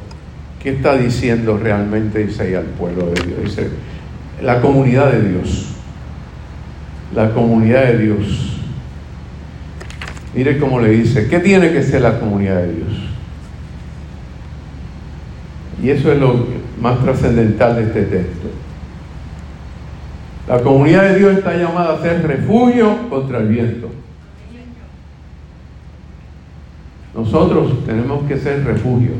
¿Qué 0.63 0.73
está 0.73 0.99
diciendo 0.99 1.57
realmente 1.57 2.23
Isaías 2.23 2.65
al 2.65 2.71
pueblo 2.73 3.07
de 3.07 3.27
Dios? 3.27 3.45
Dice, 3.45 3.71
la 4.43 4.61
comunidad 4.61 5.11
de 5.11 5.31
Dios. 5.31 5.69
La 7.15 7.31
comunidad 7.31 7.85
de 7.85 7.99
Dios 7.99 8.59
Mire 10.35 10.59
cómo 10.59 10.81
le 10.81 10.91
dice, 10.91 11.27
¿qué 11.29 11.41
tiene 11.41 11.73
que 11.73 11.83
ser 11.83 12.03
la 12.03 12.21
comunidad 12.21 12.59
de 12.59 12.75
Dios? 12.75 12.89
Y 15.83 15.91
eso 15.91 16.13
es 16.13 16.21
lo 16.21 16.47
más 16.81 17.03
trascendental 17.03 17.77
de 17.77 17.83
este 17.85 18.03
texto. 18.03 18.49
La 20.47 20.61
comunidad 20.61 21.05
de 21.05 21.19
Dios 21.19 21.39
está 21.39 21.57
llamada 21.57 21.95
a 21.95 22.03
ser 22.03 22.27
refugio 22.27 23.09
contra 23.09 23.39
el 23.39 23.49
viento. 23.49 23.91
Nosotros 27.19 27.85
tenemos 27.85 28.29
que 28.29 28.39
ser 28.39 28.65
refugio. 28.65 29.11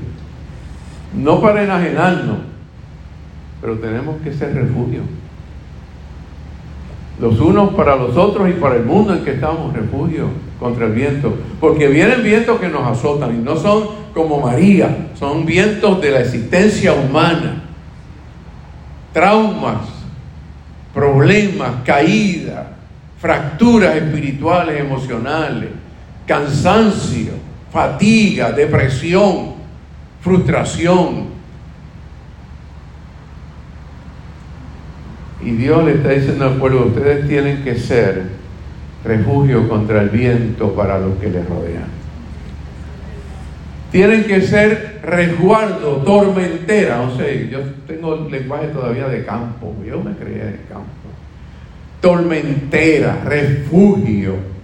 No 1.17 1.41
para 1.41 1.65
enajenarnos, 1.65 2.37
pero 3.61 3.77
tenemos 3.79 4.23
que 4.23 4.33
ser 4.33 4.55
refugio. 4.55 5.01
Los 7.21 7.41
unos 7.41 7.75
para 7.75 7.97
los 7.97 8.17
otros 8.17 8.49
y 8.49 8.53
para 8.53 8.77
el 8.77 8.85
mundo 8.85 9.15
en 9.15 9.25
que 9.25 9.33
estamos 9.33 9.75
refugio 9.75 10.29
contra 10.61 10.87
el 10.87 10.93
viento. 10.93 11.35
Porque 11.61 11.89
vienen 11.89 12.23
vientos 12.23 12.61
que 12.61 12.69
nos 12.69 12.87
azotan 12.87 13.35
y 13.35 13.43
no 13.43 13.57
son 13.57 13.89
como 14.15 14.41
María, 14.41 15.09
son 15.19 15.45
vientos 15.45 16.01
de 16.01 16.13
la 16.13 16.21
existencia 16.21 16.93
humana. 16.93 17.65
Traumas, 19.13 19.89
problemas, 20.95 21.83
caídas, 21.85 22.65
fracturas 23.19 23.97
espirituales, 23.97 24.81
emocionales, 24.81 25.71
cansancio, 26.27 27.48
fatiga, 27.73 28.53
depresión, 28.53 29.55
frustración. 30.21 31.29
Y 35.43 35.51
Dios 35.53 35.85
le 35.85 35.93
está 35.93 36.11
diciendo 36.11 36.47
al 36.47 36.55
pueblo, 36.55 36.87
ustedes 36.87 37.29
tienen 37.29 37.63
que 37.63 37.79
ser 37.79 38.39
refugio 39.05 39.69
contra 39.69 40.03
el 40.03 40.11
viento 40.11 40.75
para 40.75 40.99
los 40.99 41.17
que 41.19 41.31
les 41.31 41.49
rodean. 41.49 41.99
Tienen 43.91 44.25
que 44.25 44.43
ser 44.43 45.01
resguardo, 45.03 45.99
tormentera. 45.99 47.01
O 47.03 47.17
sea, 47.17 47.33
yo 47.33 47.61
tengo 47.87 48.29
lenguaje 48.31 48.67
todavía 48.69 49.09
de 49.09 49.25
campo, 49.25 49.75
yo 49.87 50.03
me 50.03 50.13
creía 50.13 50.45
de 50.45 50.61
campo. 50.69 50.89
Tormentera, 52.01 53.23
refugio. 53.25 54.58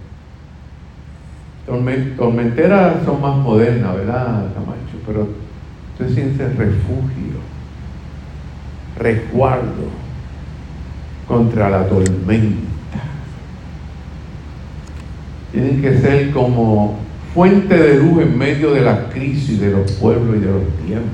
Tormenteras 1.65 3.03
son 3.05 3.21
más 3.21 3.37
modernas, 3.37 3.95
¿verdad, 3.95 4.53
Camacho? 4.53 4.97
Pero 5.07 5.27
usted 5.93 6.13
siente 6.13 6.47
refugio, 6.47 7.39
resguardo 8.97 9.89
contra 11.27 11.69
la 11.69 11.87
tormenta 11.87 12.75
tienen 15.55 15.81
que 15.81 16.01
ser 16.01 16.31
como 16.31 16.97
fuente 17.33 17.77
de 17.77 17.95
luz 17.95 18.23
en 18.23 18.37
medio 18.37 18.73
de 18.73 18.81
la 18.81 19.07
crisis 19.07 19.57
de 19.57 19.71
los 19.71 19.89
pueblos 19.93 20.35
y 20.35 20.39
de 20.39 20.51
los 20.51 20.63
tiempos. 20.85 21.11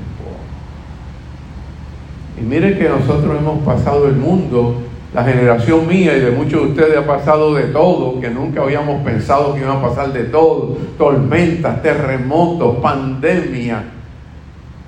Y 2.40 2.42
miren 2.42 2.76
que 2.76 2.88
nosotros 2.88 3.38
hemos 3.38 3.62
pasado 3.62 4.08
el 4.08 4.16
mundo, 4.16 4.82
la 5.14 5.24
generación 5.24 5.86
mía 5.86 6.16
y 6.16 6.20
de 6.20 6.30
muchos 6.30 6.62
de 6.62 6.68
ustedes 6.68 6.98
ha 6.98 7.06
pasado 7.06 7.54
de 7.54 7.64
todo, 7.64 8.18
que 8.18 8.30
nunca 8.30 8.62
habíamos 8.62 9.02
pensado 9.02 9.54
que 9.54 9.60
iba 9.60 9.74
a 9.74 9.82
pasar 9.82 10.12
de 10.12 10.24
todo, 10.24 10.78
tormentas, 10.96 11.82
terremotos, 11.82 12.76
pandemia, 12.76 13.84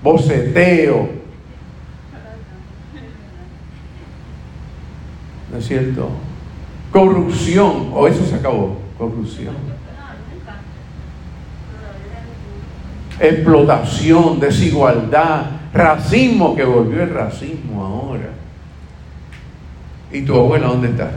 boceteo. 0.03 1.09
¿No 5.53 5.59
es 5.59 5.67
cierto? 5.67 6.09
Corrupción, 6.91 7.91
o 7.93 8.09
eso 8.09 8.25
se 8.25 8.37
acabó 8.37 8.79
corrupción. 8.97 9.55
Explotación, 13.21 14.41
desigualdad, 14.41 15.43
racismo 15.73 16.57
que 16.57 16.65
volvió 16.65 17.03
el 17.03 17.11
racismo 17.11 17.85
ahora. 17.85 18.44
¿Y 20.15 20.23
tu 20.23 20.35
abuela 20.35 20.69
dónde 20.69 20.89
está? 20.89 21.11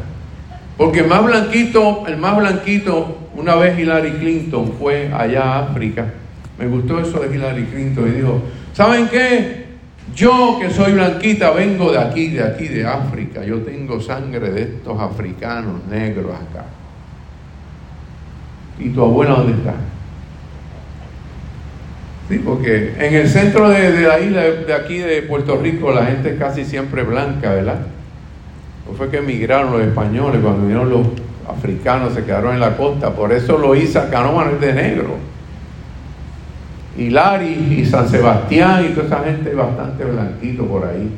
Porque 0.76 1.04
más 1.04 1.24
blanquito, 1.24 2.04
el 2.08 2.18
más 2.18 2.36
blanquito, 2.36 3.30
una 3.36 3.56
vez 3.56 3.78
Hillary 3.78 4.14
Clinton 4.14 4.74
fue 4.80 5.12
allá 5.14 5.44
a 5.44 5.60
África. 5.60 6.14
Me 6.58 6.68
gustó 6.68 7.00
eso 7.00 7.20
de 7.20 7.34
Hillary 7.36 7.66
Clinton 7.66 8.08
y 8.10 8.12
dijo, 8.14 8.42
¿saben 8.74 9.08
qué? 9.08 9.68
Yo 10.16 10.58
que 10.60 10.72
soy 10.72 10.94
blanquita 10.94 11.52
vengo 11.52 11.92
de 11.92 12.00
aquí, 12.00 12.30
de 12.30 12.44
aquí, 12.44 12.68
de 12.68 12.88
África. 12.88 13.46
Yo 13.46 13.60
tengo 13.60 14.02
sangre 14.02 14.50
de 14.50 14.64
estos 14.64 15.00
africanos 15.00 15.86
negros 15.88 16.34
acá. 16.34 16.66
¿Y 18.80 18.90
tu 18.90 19.04
abuela 19.04 19.36
dónde 19.36 19.54
está? 19.54 19.76
Sí, 22.30 22.40
porque 22.40 22.96
en 22.98 23.14
el 23.14 23.30
centro 23.30 23.70
de, 23.70 23.92
de 23.92 24.08
la 24.08 24.20
isla 24.20 24.42
de 24.42 24.74
aquí 24.74 24.98
de 24.98 25.22
Puerto 25.22 25.56
Rico 25.58 25.92
la 25.92 26.08
gente 26.08 26.32
es 26.32 26.40
casi 26.40 26.66
siempre 26.66 27.04
blanca, 27.04 27.52
¿verdad? 27.52 27.78
¿O 28.90 28.94
fue 28.94 29.10
que 29.10 29.18
emigraron 29.18 29.72
los 29.72 29.82
españoles 29.82 30.42
cuando 30.42 30.62
vinieron 30.62 30.90
los 30.90 31.08
africanos, 31.48 32.14
se 32.14 32.24
quedaron 32.24 32.54
en 32.54 32.60
la 32.60 32.78
costa? 32.78 33.12
Por 33.12 33.32
eso 33.32 33.58
lo 33.58 33.76
hizo 33.76 34.02
Canómano 34.10 34.52
es 34.52 34.62
de 34.62 34.74
negro. 34.74 35.16
Y 36.98 37.10
Lari 37.10 37.78
y 37.80 37.86
San 37.86 38.08
Sebastián 38.10 38.86
y 38.86 38.94
toda 38.94 39.06
esa 39.06 39.24
gente 39.24 39.54
bastante 39.54 40.04
blanquito 40.04 40.66
por 40.66 40.86
ahí. 40.86 41.10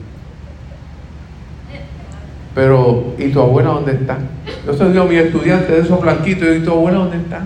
Pero, 2.53 3.13
¿y 3.17 3.29
tu 3.29 3.39
abuela 3.39 3.69
dónde 3.69 3.93
está? 3.93 4.17
Yo 4.65 4.73
soy 4.73 4.91
digo, 4.91 5.05
mi 5.05 5.15
estudiante 5.15 5.71
de 5.71 5.79
esos 5.81 6.01
blanquitos, 6.01 6.57
¿y 6.57 6.59
tu 6.61 6.71
abuela 6.71 6.97
dónde 6.99 7.17
está? 7.17 7.45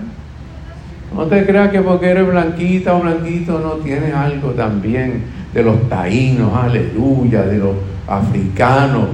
No 1.14 1.26
te 1.26 1.46
creas 1.46 1.70
que 1.70 1.80
porque 1.80 2.06
eres 2.06 2.26
blanquita 2.26 2.94
o 2.94 3.00
blanquito 3.00 3.60
no 3.60 3.74
tienes 3.74 4.12
algo 4.12 4.50
también 4.50 5.22
de 5.52 5.62
los 5.62 5.88
taínos, 5.88 6.52
aleluya, 6.56 7.42
de 7.42 7.58
los 7.58 7.76
africanos, 8.08 9.06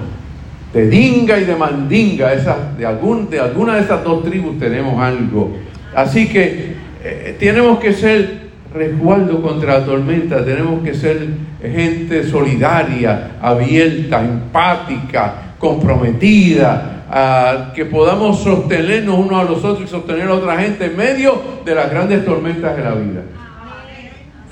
de 0.72 0.88
Dinga 0.88 1.38
y 1.38 1.44
de 1.44 1.56
Mandinga, 1.56 2.30
de, 2.78 2.86
algún, 2.86 3.28
de 3.28 3.40
alguna 3.40 3.76
de 3.76 3.82
esas 3.82 4.04
dos 4.04 4.24
tribus 4.24 4.58
tenemos 4.58 5.02
algo. 5.02 5.56
Así 5.94 6.28
que 6.28 6.74
eh, 7.02 7.36
tenemos 7.38 7.80
que 7.80 7.92
ser 7.92 8.50
resguardo 8.72 9.42
contra 9.42 9.80
la 9.80 9.84
tormenta, 9.84 10.44
tenemos 10.44 10.82
que 10.84 10.94
ser 10.94 11.26
gente 11.60 12.24
solidaria, 12.28 13.32
abierta, 13.42 14.24
empática, 14.24 15.34
comprometida, 15.58 17.72
que 17.74 17.84
podamos 17.86 18.40
sostenernos 18.40 19.18
unos 19.18 19.40
a 19.40 19.50
los 19.50 19.64
otros 19.64 19.88
y 19.88 19.88
sostener 19.88 20.28
a 20.28 20.34
otra 20.34 20.56
gente 20.58 20.84
en 20.84 20.96
medio 20.96 21.42
de 21.64 21.74
las 21.74 21.90
grandes 21.90 22.24
tormentas 22.24 22.76
de 22.76 22.84
la 22.84 22.92
vida 22.92 23.22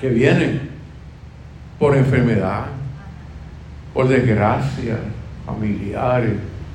que 0.00 0.08
vienen 0.08 0.68
por 1.78 1.96
enfermedad, 1.96 2.64
por 3.94 4.08
desgracia 4.08 4.96
familiares, 5.48 6.32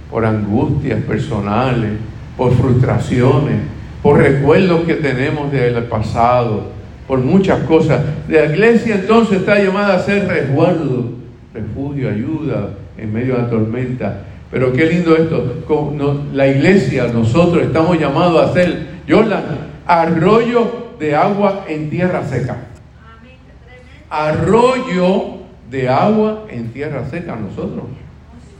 por 0.09 0.25
angustias 0.25 1.01
personales, 1.03 1.91
por 2.37 2.53
frustraciones, 2.53 3.59
por 4.01 4.19
recuerdos 4.19 4.81
que 4.81 4.95
tenemos 4.95 5.51
del 5.51 5.83
pasado, 5.83 6.67
por 7.07 7.19
muchas 7.19 7.59
cosas. 7.63 8.01
La 8.27 8.45
iglesia 8.45 8.95
entonces 8.95 9.39
está 9.39 9.59
llamada 9.59 9.95
a 9.95 9.99
ser 9.99 10.27
resguardo, 10.27 11.11
refugio, 11.53 12.09
ayuda 12.09 12.69
en 12.97 13.13
medio 13.13 13.35
de 13.35 13.41
la 13.43 13.49
tormenta. 13.49 14.19
Pero 14.51 14.71
qué 14.73 14.85
lindo 14.85 15.15
esto. 15.15 15.63
La 16.33 16.47
iglesia, 16.47 17.07
nosotros 17.11 17.63
estamos 17.63 17.99
llamados 17.99 18.49
a 18.49 18.53
ser, 18.53 18.87
Jordan, 19.09 19.43
arroyo 19.85 20.93
de 20.99 21.15
agua 21.15 21.65
en 21.67 21.89
tierra 21.89 22.23
seca. 22.23 22.57
Arroyo 24.09 25.37
de 25.71 25.89
agua 25.89 26.45
en 26.49 26.71
tierra 26.71 27.03
seca 27.09 27.35
nosotros. 27.35 27.85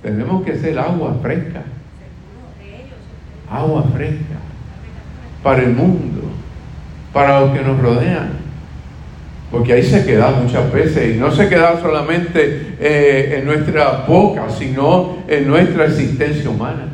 Tenemos 0.03 0.43
que 0.43 0.57
ser 0.57 0.77
agua 0.77 1.17
fresca. 1.21 1.63
Agua 3.49 3.85
fresca. 3.95 4.35
Para 5.41 5.63
el 5.63 5.73
mundo. 5.73 6.29
Para 7.13 7.39
los 7.39 7.57
que 7.57 7.63
nos 7.63 7.79
rodean. 7.81 8.43
Porque 9.49 9.73
ahí 9.73 9.83
se 9.83 10.05
queda 10.05 10.31
muchas 10.31 10.71
veces, 10.73 11.15
y 11.15 11.19
no 11.19 11.31
se 11.31 11.47
queda 11.47 11.79
solamente 11.79 12.75
eh, 12.79 13.35
en 13.37 13.45
nuestra 13.45 14.03
boca, 14.07 14.49
sino 14.49 15.19
en 15.27 15.47
nuestra 15.47 15.85
existencia 15.85 16.49
humana. 16.49 16.87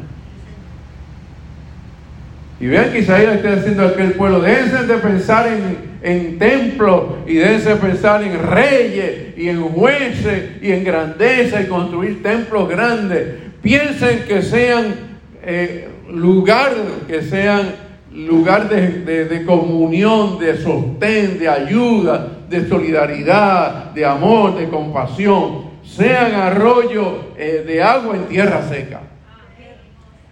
Y 2.60 2.68
vean 2.68 2.92
que 2.92 3.00
Isaías 3.00 3.36
está 3.36 3.56
diciendo 3.56 3.84
a 3.84 3.88
aquel 3.88 4.12
pueblo, 4.12 4.42
déjense 4.42 4.86
de 4.86 4.98
pensar 4.98 5.48
en, 5.48 5.89
en 6.02 6.40
templos 6.40 7.04
y 7.28 7.36
déjense 7.36 7.70
de 7.70 7.76
pensar 7.76 8.24
en 8.24 8.42
reyes 8.42 9.38
y 9.38 9.50
en 9.50 9.62
jueces 9.62 10.62
y 10.62 10.72
en 10.72 10.84
grandeza 10.84 11.62
y 11.62 11.66
construir 11.66 12.24
templos 12.24 12.70
grandes. 12.70 13.36
Piensen 13.62 14.24
que 14.28 14.42
sean 14.42 14.96
eh, 15.44 15.88
lugar, 16.10 16.72
que 17.08 17.22
sean 17.22 17.90
lugar 18.14 18.70
de, 18.70 19.44
comunión, 19.46 20.40
de 20.40 20.58
sostén, 20.58 21.38
de 21.38 21.48
ayuda, 21.48 22.40
de 22.50 22.68
solidaridad, 22.68 23.92
de 23.92 24.06
amor, 24.06 24.58
de 24.58 24.68
compasión, 24.70 25.70
sean 25.84 26.34
arroyo 26.34 27.34
eh, 27.38 27.64
de 27.68 27.84
agua 27.84 28.16
en 28.16 28.26
tierra 28.26 28.68
seca. 28.68 29.02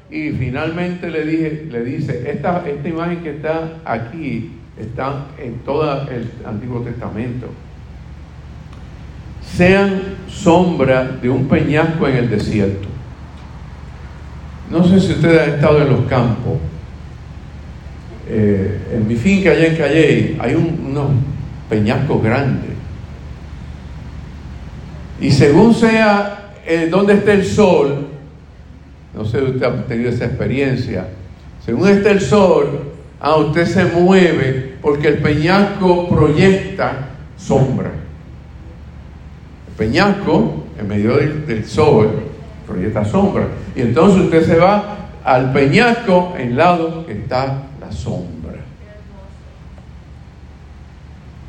Y 0.10 0.30
finalmente 0.32 1.10
le, 1.10 1.26
dije, 1.26 1.68
le 1.70 1.84
dice, 1.84 2.32
esta, 2.32 2.64
esta 2.66 2.88
imagen 2.88 3.22
que 3.22 3.32
está 3.32 3.82
aquí 3.84 4.57
está 4.80 5.28
en 5.38 5.60
todo 5.60 6.08
el 6.10 6.32
Antiguo 6.46 6.82
Testamento. 6.82 7.48
Sean 9.42 10.02
sombra 10.28 11.04
de 11.22 11.30
un 11.30 11.48
peñasco 11.48 12.08
en 12.08 12.18
el 12.18 12.30
desierto. 12.30 12.88
No 14.70 14.84
sé 14.84 15.00
si 15.00 15.14
ustedes 15.14 15.42
han 15.42 15.56
estado 15.56 15.82
en 15.82 15.90
los 15.90 16.02
campos 16.08 16.60
eh, 18.30 18.78
en 18.92 19.08
mi 19.08 19.16
finca 19.16 19.52
allá 19.52 19.68
en 19.68 19.76
Calle 19.78 20.36
hay 20.40 20.56
unos 20.56 21.12
peñascos 21.70 22.22
grandes. 22.22 22.72
Y 25.22 25.32
según 25.32 25.74
sea 25.74 26.54
eh, 26.66 26.88
donde 26.92 27.14
esté 27.14 27.34
el 27.34 27.46
sol, 27.46 28.08
no 29.16 29.26
sé 29.26 29.40
si 29.40 29.46
usted 29.46 29.64
ha 29.64 29.86
tenido 29.86 30.10
esa 30.10 30.26
experiencia, 30.26 31.08
según 31.66 31.88
esté 31.88 32.12
el 32.12 32.22
sol, 32.22 32.82
ah, 33.20 33.38
usted 33.38 33.66
se 33.66 33.86
mueve 33.86 34.67
porque 34.88 35.10
el 35.10 35.18
peñasco 35.18 36.08
proyecta 36.08 37.10
sombra. 37.36 37.92
El 39.68 39.74
peñasco, 39.76 40.64
en 40.80 40.88
medio 40.88 41.18
del, 41.18 41.46
del 41.46 41.66
sol, 41.66 42.10
proyecta 42.66 43.04
sombra. 43.04 43.48
Y 43.76 43.82
entonces 43.82 44.22
usted 44.22 44.46
se 44.46 44.56
va 44.56 45.10
al 45.26 45.52
peñasco 45.52 46.36
en 46.38 46.56
lado 46.56 47.06
que 47.06 47.12
está 47.12 47.64
sombra. 47.90 48.62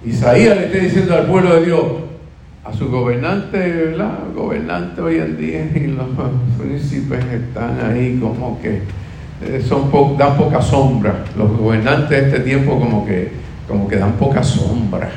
Isaías 0.05 0.57
le 0.57 0.67
está 0.67 0.79
diciendo 0.79 1.15
al 1.15 1.27
pueblo 1.27 1.61
de 1.61 1.67
Dios, 1.67 1.85
a 2.65 2.73
su 2.73 2.91
gobernante, 2.91 3.57
¿verdad? 3.57 4.19
Gobernante 4.35 5.01
hoy 5.01 5.19
en 5.19 5.39
día 5.39 5.71
y 5.77 5.87
los 5.87 6.09
príncipes 6.59 7.25
están 7.25 7.79
ahí 7.89 8.19
como 8.21 8.61
que 8.61 8.83
eh, 9.43 9.65
son 9.67 9.91
dan 10.17 10.37
poca 10.37 10.61
sombra. 10.61 11.25
Los 11.37 11.57
gobernantes 11.57 12.11
de 12.11 12.27
este 12.29 12.41
tiempo 12.41 12.79
como 12.79 13.07
que, 13.07 13.31
como 13.67 13.89
que 13.89 13.97
dan 13.97 14.13
poca 14.13 14.43
sombra, 14.43 15.11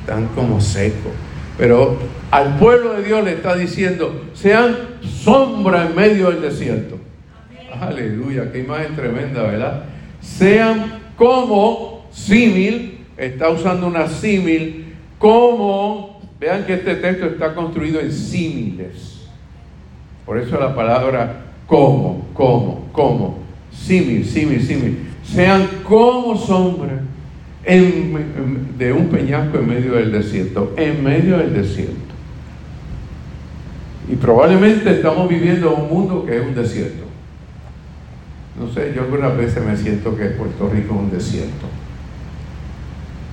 están 0.00 0.28
como 0.28 0.60
secos. 0.60 1.12
Pero 1.56 1.98
al 2.30 2.56
pueblo 2.56 2.94
de 2.94 3.02
Dios 3.02 3.24
le 3.24 3.32
está 3.32 3.54
diciendo, 3.54 4.26
sean 4.34 4.76
sombra 5.02 5.86
en 5.86 5.96
medio 5.96 6.30
del 6.30 6.42
desierto. 6.42 6.98
Aleluya, 7.80 8.50
qué 8.52 8.60
imagen 8.60 8.96
tremenda, 8.96 9.42
¿verdad? 9.42 9.84
sean 10.20 11.00
como 11.16 12.06
símil, 12.10 13.04
está 13.16 13.50
usando 13.50 13.86
una 13.86 14.08
símil, 14.08 14.94
como, 15.18 16.20
vean 16.38 16.64
que 16.64 16.74
este 16.74 16.96
texto 16.96 17.26
está 17.26 17.54
construido 17.54 18.00
en 18.00 18.12
símiles. 18.12 19.26
Por 20.24 20.38
eso 20.38 20.58
la 20.60 20.74
palabra 20.74 21.44
como, 21.66 22.26
como, 22.34 22.88
como, 22.92 23.38
símil, 23.72 24.24
símil, 24.24 24.62
símil. 24.62 24.98
Sean 25.22 25.68
como 25.82 26.36
sombra 26.36 27.00
de 27.66 28.92
un 28.92 29.08
peñasco 29.08 29.58
en 29.58 29.68
medio 29.68 29.92
del 29.94 30.10
desierto, 30.10 30.72
en 30.76 31.04
medio 31.04 31.36
del 31.38 31.52
desierto. 31.52 31.94
Y 34.10 34.16
probablemente 34.16 34.90
estamos 34.90 35.28
viviendo 35.28 35.74
un 35.74 35.88
mundo 35.88 36.24
que 36.24 36.38
es 36.38 36.46
un 36.46 36.54
desierto. 36.54 37.04
No 38.58 38.72
sé, 38.72 38.92
yo 38.94 39.02
algunas 39.02 39.36
veces 39.36 39.62
me 39.64 39.76
siento 39.76 40.16
que 40.16 40.26
Puerto 40.26 40.68
Rico 40.70 40.94
es 40.94 41.00
un 41.00 41.10
desierto. 41.10 41.66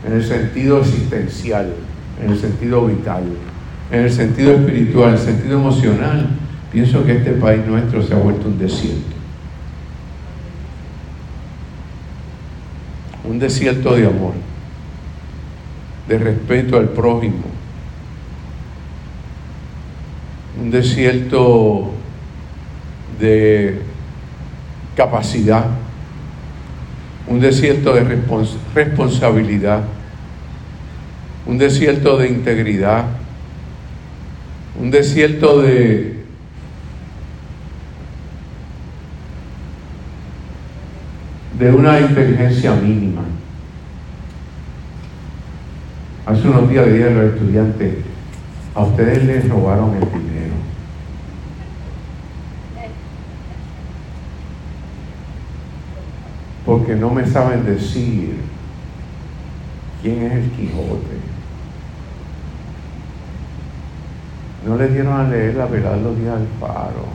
En 0.06 0.14
el 0.14 0.24
sentido 0.24 0.82
existencial, 0.82 1.74
en 2.22 2.32
el 2.32 2.38
sentido 2.38 2.86
vital, 2.86 3.24
en 3.92 4.00
el 4.02 4.12
sentido 4.12 4.52
espiritual, 4.52 5.10
en 5.10 5.16
el 5.16 5.20
sentido 5.20 5.60
emocional, 5.60 6.28
pienso 6.72 7.06
que 7.06 7.14
este 7.14 7.32
país 7.32 7.66
nuestro 7.66 8.04
se 8.04 8.14
ha 8.14 8.18
vuelto 8.18 8.48
un 8.48 8.60
desierto. 8.60 9.15
Un 13.28 13.40
desierto 13.40 13.96
de 13.96 14.06
amor, 14.06 14.34
de 16.08 16.18
respeto 16.18 16.78
al 16.78 16.90
prójimo, 16.90 17.44
un 20.62 20.72
desierto 20.72 21.92
de 23.20 23.82
capacidad, 24.96 25.66
un 27.28 27.40
desierto 27.40 27.94
de 27.94 28.04
responsabilidad, 28.76 29.84
un 31.46 31.58
desierto 31.58 32.18
de 32.18 32.30
integridad, 32.30 33.06
un 34.80 34.92
desierto 34.92 35.62
de 35.62 36.25
de 41.58 41.72
una 41.72 42.00
inteligencia 42.00 42.76
mínima. 42.76 43.22
Hace 46.26 46.48
unos 46.48 46.70
días 46.70 46.86
le 46.88 46.94
dije 46.94 47.08
a 47.08 47.12
los 47.12 47.34
estudiantes, 47.34 47.98
a 48.74 48.82
ustedes 48.82 49.24
les 49.24 49.48
robaron 49.48 49.94
el 49.96 50.02
dinero. 50.02 50.56
Porque 56.66 56.96
no 56.96 57.12
me 57.12 57.28
saben 57.28 57.64
decir 57.64 58.38
quién 60.02 60.24
es 60.24 60.34
el 60.34 60.50
Quijote. 60.52 61.20
No 64.66 64.76
le 64.78 64.88
dieron 64.88 65.14
a 65.14 65.30
leer 65.30 65.56
la 65.56 65.68
verdad 65.68 65.96
los 66.02 66.18
días 66.18 66.40
del 66.40 66.48
faro. 66.60 67.06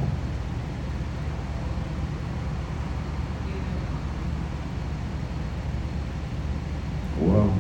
Wow. 7.21 7.51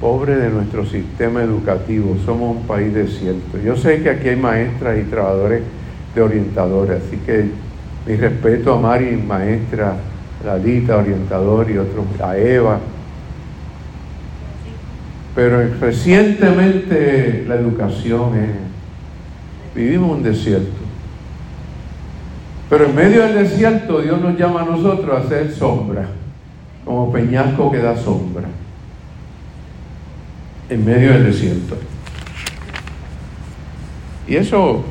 Pobre 0.00 0.36
de 0.36 0.50
nuestro 0.50 0.86
sistema 0.86 1.42
educativo, 1.42 2.16
somos 2.24 2.56
un 2.56 2.62
país 2.62 2.94
desierto. 2.94 3.58
Yo 3.64 3.76
sé 3.76 4.02
que 4.02 4.10
aquí 4.10 4.28
hay 4.28 4.36
maestras 4.36 4.98
y 4.98 5.02
trabajadores 5.02 5.62
de 6.14 6.22
orientadores, 6.22 7.02
así 7.02 7.16
que 7.18 7.46
mi 8.06 8.16
respeto 8.16 8.74
a 8.74 8.80
Mari, 8.80 9.16
maestra, 9.16 9.96
Lalita, 10.44 10.96
orientador 10.98 11.70
y 11.70 11.78
otros, 11.78 12.06
a 12.22 12.36
Eva. 12.38 12.78
Pero 15.34 15.68
recientemente 15.80 17.44
la 17.46 17.56
educación 17.56 18.36
es, 18.36 18.50
vivimos 19.74 20.16
un 20.16 20.22
desierto. 20.22 20.78
Pero 22.70 22.86
en 22.86 22.94
medio 22.94 23.22
del 23.22 23.34
desierto 23.34 24.00
Dios 24.00 24.20
nos 24.20 24.38
llama 24.38 24.62
a 24.62 24.64
nosotros 24.64 25.10
a 25.10 25.24
hacer 25.24 25.52
sombra, 25.52 26.06
como 26.88 27.12
peñasco 27.12 27.70
que 27.70 27.76
da 27.76 27.94
sombra, 27.94 28.48
en 30.70 30.86
medio 30.86 31.12
del 31.12 31.26
desierto. 31.26 31.76
Y 34.26 34.36
eso, 34.36 34.84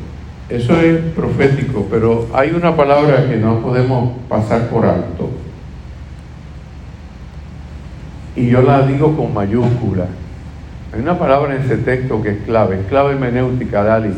eso 0.48 0.80
es 0.80 1.00
profético, 1.16 1.88
pero 1.90 2.28
hay 2.36 2.52
una 2.52 2.76
palabra 2.76 3.28
que 3.28 3.38
no 3.38 3.62
podemos 3.62 4.12
pasar 4.30 4.70
por 4.70 4.86
alto. 4.86 5.32
Y 8.36 8.50
yo 8.50 8.62
la 8.62 8.86
digo 8.86 9.18
con 9.18 9.34
mayúscula. 9.34 10.06
Hay 10.94 11.02
una 11.02 11.18
palabra 11.18 11.56
en 11.56 11.64
ese 11.64 11.78
texto 11.78 12.22
que 12.22 12.30
es 12.30 12.38
clave, 12.44 12.84
clave 12.90 13.14
hermenéutica, 13.14 13.82
Dali 13.82 14.14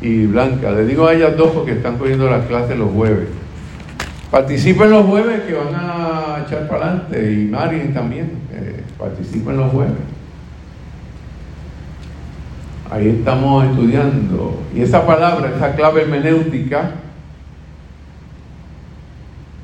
y 0.00 0.26
Blanca. 0.26 0.70
Le 0.70 0.86
digo 0.86 1.08
a 1.08 1.14
ellas 1.14 1.36
dos 1.36 1.50
porque 1.50 1.72
están 1.72 1.98
cogiendo 1.98 2.30
las 2.30 2.46
clases 2.46 2.78
los 2.78 2.92
jueves. 2.92 3.26
Participen 4.34 4.90
los 4.90 5.06
jueves 5.06 5.42
que 5.42 5.54
van 5.54 5.72
a 5.76 6.42
echar 6.44 6.66
para 6.66 6.86
adelante 6.86 7.32
y 7.32 7.44
Marín 7.44 7.94
también. 7.94 8.32
Participen 8.98 9.56
los 9.56 9.70
jueves. 9.70 9.92
Ahí 12.90 13.10
estamos 13.10 13.64
estudiando. 13.64 14.60
Y 14.74 14.80
esa 14.80 15.06
palabra, 15.06 15.52
esa 15.54 15.76
clave 15.76 16.02
hermenéutica, 16.02 16.90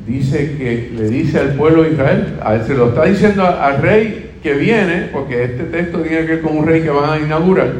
dice 0.06 0.56
que 0.56 0.92
le 0.96 1.08
dice 1.08 1.40
al 1.40 1.54
pueblo 1.54 1.82
de 1.82 1.90
Israel, 1.90 2.38
se 2.64 2.74
lo 2.74 2.90
está 2.90 3.06
diciendo 3.06 3.44
al 3.44 3.82
rey 3.82 4.36
que 4.40 4.52
viene, 4.54 5.08
porque 5.12 5.46
este 5.46 5.64
texto 5.64 5.98
tiene 5.98 6.26
que 6.26 6.34
ver 6.34 6.42
con 6.42 6.56
un 6.56 6.64
rey 6.64 6.80
que 6.80 6.90
van 6.90 7.10
a 7.10 7.18
inaugurar, 7.18 7.72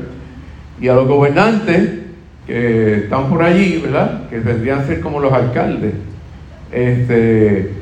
y 0.81 0.89
a 0.89 0.95
los 0.95 1.07
gobernantes 1.07 2.01
que 2.49 3.05
están 3.05 3.29
por 3.31 3.45
allí, 3.45 3.79
¿verdad? 3.79 4.29
Que 4.29 4.41
vendrían 4.41 4.81
a 4.81 4.87
ser 4.87 5.01
como 5.01 5.21
los 5.21 5.33
alcaldes. 5.33 5.95
Este, 6.73 7.73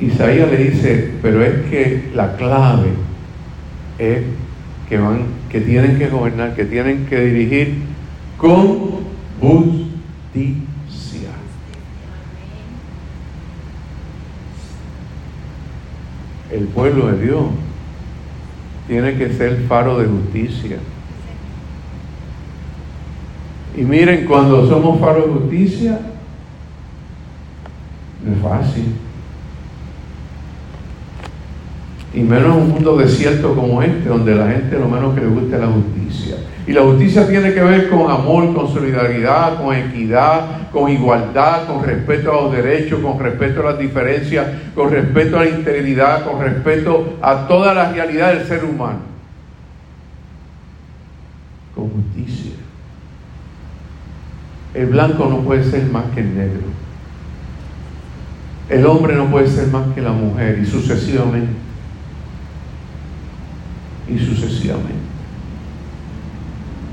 Isaías 0.00 0.50
le 0.50 0.56
dice, 0.56 1.10
pero 1.20 1.44
es 1.44 1.68
que 1.68 2.10
la 2.14 2.36
clave 2.36 2.90
es 3.98 4.22
que 4.88 4.98
van, 4.98 5.24
que 5.50 5.60
tienen 5.60 5.98
que 5.98 6.08
gobernar, 6.08 6.54
que 6.54 6.64
tienen 6.64 7.06
que 7.06 7.20
dirigir 7.20 7.82
con 8.38 9.00
justicia. 9.40 9.90
El 16.50 16.64
pueblo 16.64 17.12
de 17.12 17.24
Dios 17.24 17.44
tiene 18.88 19.16
que 19.16 19.32
ser 19.34 19.64
faro 19.68 19.98
de 19.98 20.06
justicia. 20.06 20.78
Y 23.76 23.82
miren, 23.82 24.26
cuando 24.26 24.68
somos 24.68 24.98
faro 24.98 25.26
de 25.26 25.32
justicia, 25.32 26.00
no 28.24 28.32
es 28.32 28.42
fácil. 28.42 28.94
Y 32.12 32.20
menos 32.20 32.56
en 32.56 32.62
un 32.62 32.68
mundo 32.70 32.96
desierto 32.96 33.54
como 33.54 33.82
este, 33.82 34.08
donde 34.08 34.34
la 34.34 34.50
gente 34.50 34.78
lo 34.78 34.88
menos 34.88 35.14
que 35.14 35.20
le 35.20 35.28
gusta 35.28 35.56
es 35.56 35.62
la 35.62 35.68
justicia. 35.68 36.36
Y 36.66 36.72
la 36.72 36.82
justicia 36.82 37.26
tiene 37.28 37.54
que 37.54 37.62
ver 37.62 37.88
con 37.88 38.10
amor, 38.10 38.54
con 38.54 38.68
solidaridad, 38.72 39.62
con 39.62 39.74
equidad, 39.74 40.70
con 40.70 40.90
igualdad, 40.90 41.66
con 41.66 41.84
respeto 41.84 42.30
a 42.30 42.42
los 42.42 42.52
derechos, 42.52 43.00
con 43.00 43.18
respeto 43.18 43.60
a 43.60 43.72
las 43.72 43.78
diferencias, 43.78 44.46
con 44.74 44.90
respeto 44.90 45.38
a 45.38 45.44
la 45.44 45.50
integridad, 45.50 46.24
con 46.24 46.40
respeto 46.40 47.14
a 47.22 47.46
toda 47.48 47.74
la 47.74 47.92
realidad 47.92 48.34
del 48.34 48.46
ser 48.46 48.64
humano. 48.64 49.00
Con 51.74 51.90
justicia. 51.90 52.52
El 54.74 54.86
blanco 54.86 55.26
no 55.26 55.38
puede 55.38 55.64
ser 55.64 55.84
más 55.86 56.04
que 56.14 56.20
el 56.20 56.36
negro. 56.36 56.62
El 58.70 58.86
hombre 58.86 59.16
no 59.16 59.26
puede 59.26 59.48
ser 59.48 59.66
más 59.66 59.92
que 59.94 60.00
la 60.00 60.12
mujer 60.12 60.60
y 60.60 60.64
sucesivamente. 60.64 61.52
Y 64.08 64.16
sucesivamente. 64.16 64.94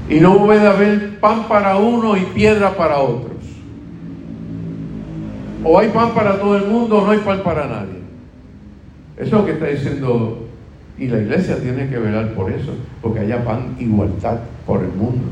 Y 0.09 0.19
no 0.19 0.39
puede 0.39 0.67
haber 0.67 1.19
pan 1.19 1.47
para 1.47 1.77
uno 1.77 2.17
y 2.17 2.21
piedra 2.21 2.75
para 2.75 2.97
otros. 2.97 3.37
O 5.63 5.77
hay 5.77 5.89
pan 5.89 6.15
para 6.15 6.39
todo 6.39 6.57
el 6.57 6.65
mundo 6.65 6.97
o 6.97 7.05
no 7.05 7.11
hay 7.11 7.19
pan 7.19 7.41
para 7.43 7.67
nadie. 7.67 8.01
Eso 9.15 9.25
es 9.25 9.31
lo 9.31 9.45
que 9.45 9.51
está 9.51 9.67
diciendo. 9.67 10.47
Y 10.97 11.07
la 11.07 11.19
iglesia 11.19 11.61
tiene 11.61 11.87
que 11.89 11.99
velar 11.99 12.33
por 12.33 12.51
eso, 12.51 12.73
porque 13.03 13.19
haya 13.19 13.45
pan 13.45 13.75
igualdad 13.77 14.39
por 14.65 14.81
el 14.81 14.91
mundo. 14.93 15.25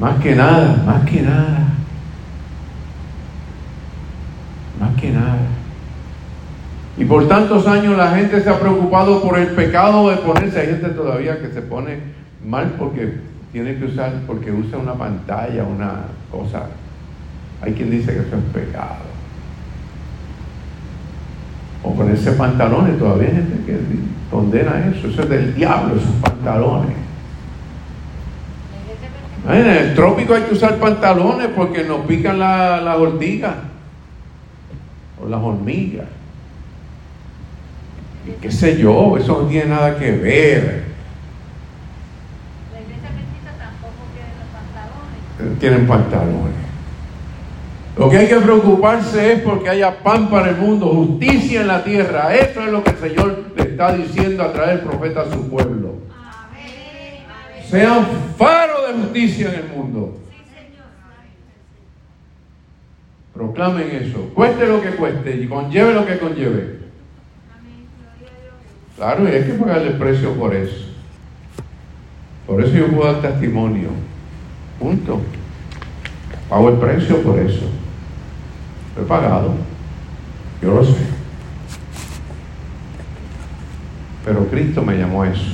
Más 0.00 0.20
que 0.20 0.34
nada, 0.34 0.82
más 0.84 1.08
que 1.08 1.22
nada. 1.22 1.74
Más 4.80 4.94
que 5.00 5.10
nada. 5.10 5.38
Y 6.96 7.04
por 7.04 7.26
tantos 7.26 7.66
años 7.66 7.96
la 7.96 8.14
gente 8.16 8.40
se 8.40 8.48
ha 8.48 8.58
preocupado 8.58 9.22
por 9.22 9.38
el 9.38 9.48
pecado 9.48 10.10
de 10.10 10.16
ponerse. 10.18 10.60
Hay 10.60 10.66
gente 10.68 10.90
todavía 10.90 11.40
que 11.40 11.48
se 11.48 11.62
pone 11.62 11.98
mal 12.46 12.74
porque 12.78 13.14
tiene 13.52 13.76
que 13.76 13.86
usar, 13.86 14.12
porque 14.26 14.52
usa 14.52 14.78
una 14.78 14.94
pantalla, 14.94 15.64
una 15.64 16.02
cosa. 16.30 16.66
Hay 17.62 17.72
quien 17.72 17.90
dice 17.90 18.12
que 18.12 18.20
eso 18.20 18.36
es 18.36 18.62
pecado. 18.64 19.14
O 21.82 21.94
ponerse 21.94 22.32
pantalones, 22.32 22.98
todavía 22.98 23.28
hay 23.28 23.34
gente 23.34 23.64
que 23.66 23.78
condena 24.30 24.90
eso. 24.94 25.08
Eso 25.08 25.22
es 25.22 25.28
del 25.28 25.54
diablo, 25.54 25.96
esos 25.96 26.14
pantalones. 26.22 26.96
En 29.48 29.66
el 29.66 29.94
trópico 29.94 30.34
hay 30.34 30.42
que 30.42 30.54
usar 30.54 30.76
pantalones 30.76 31.48
porque 31.54 31.84
nos 31.84 32.06
pican 32.06 32.38
las 32.38 32.82
la 32.82 32.96
ortigas 32.96 33.54
las 35.28 35.42
hormigas. 35.42 36.06
Y 38.26 38.30
qué 38.40 38.50
sé 38.50 38.76
yo, 38.78 39.16
eso 39.18 39.42
no 39.42 39.48
tiene 39.48 39.66
nada 39.66 39.98
que 39.98 40.10
ver. 40.12 40.84
La 42.72 42.80
iglesia 42.80 43.10
tampoco 43.58 44.04
tiene 44.12 44.30
los 44.38 44.48
pantalones. 44.52 45.58
Tienen 45.58 45.86
pantalones. 45.86 46.54
Lo 47.96 48.10
que 48.10 48.16
hay 48.16 48.26
que 48.26 48.36
preocuparse 48.36 49.34
es 49.34 49.40
porque 49.42 49.68
haya 49.68 50.02
pan 50.02 50.28
para 50.28 50.50
el 50.50 50.56
mundo, 50.56 50.86
justicia 50.88 51.60
en 51.60 51.68
la 51.68 51.84
tierra. 51.84 52.34
Eso 52.34 52.60
es 52.60 52.72
lo 52.72 52.82
que 52.82 52.90
el 52.90 52.98
Señor 52.98 53.44
le 53.56 53.62
está 53.62 53.94
diciendo 53.94 54.42
a 54.42 54.52
través 54.52 54.76
del 54.76 54.88
profeta 54.88 55.20
a 55.20 55.30
su 55.30 55.48
pueblo. 55.48 55.94
Sean 57.70 58.06
faro 58.36 58.86
de 58.88 58.94
justicia 58.94 59.48
en 59.48 59.54
el 59.54 59.68
mundo. 59.68 60.23
Proclamen 63.34 63.90
eso. 63.90 64.30
Cueste 64.32 64.66
lo 64.66 64.80
que 64.80 64.90
cueste 64.90 65.36
y 65.36 65.48
conlleve 65.48 65.92
lo 65.92 66.06
que 66.06 66.18
conlleve. 66.18 66.78
Claro, 68.96 69.28
y 69.28 69.32
hay 69.32 69.44
que 69.44 69.54
pagarle 69.54 69.90
precio 69.92 70.32
por 70.34 70.54
eso. 70.54 70.86
Por 72.46 72.62
eso 72.62 72.72
yo 72.74 72.88
puedo 72.88 73.12
dar 73.12 73.22
testimonio. 73.22 73.88
Punto. 74.78 75.20
Pago 76.48 76.68
el 76.68 76.76
precio 76.76 77.22
por 77.22 77.38
eso. 77.40 77.68
He 78.96 79.02
pagado. 79.02 79.54
Yo 80.62 80.74
lo 80.74 80.84
sé. 80.84 80.94
Pero 84.24 84.48
Cristo 84.48 84.82
me 84.82 84.96
llamó 84.96 85.22
a 85.22 85.30
eso. 85.30 85.52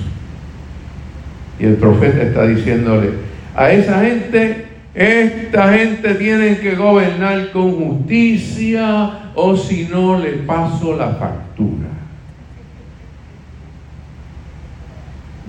Y 1.59 1.65
el 1.65 1.77
profeta 1.77 2.23
está 2.23 2.47
diciéndole, 2.47 3.13
a 3.55 3.71
esa 3.71 4.01
gente, 4.03 4.70
esta 4.95 5.73
gente 5.73 6.15
tiene 6.15 6.59
que 6.59 6.75
gobernar 6.75 7.53
con 7.53 7.73
justicia 7.73 9.31
o 9.35 9.57
si 9.57 9.85
no 9.85 10.19
le 10.19 10.31
paso 10.33 10.97
la 10.97 11.11
factura. 11.11 11.89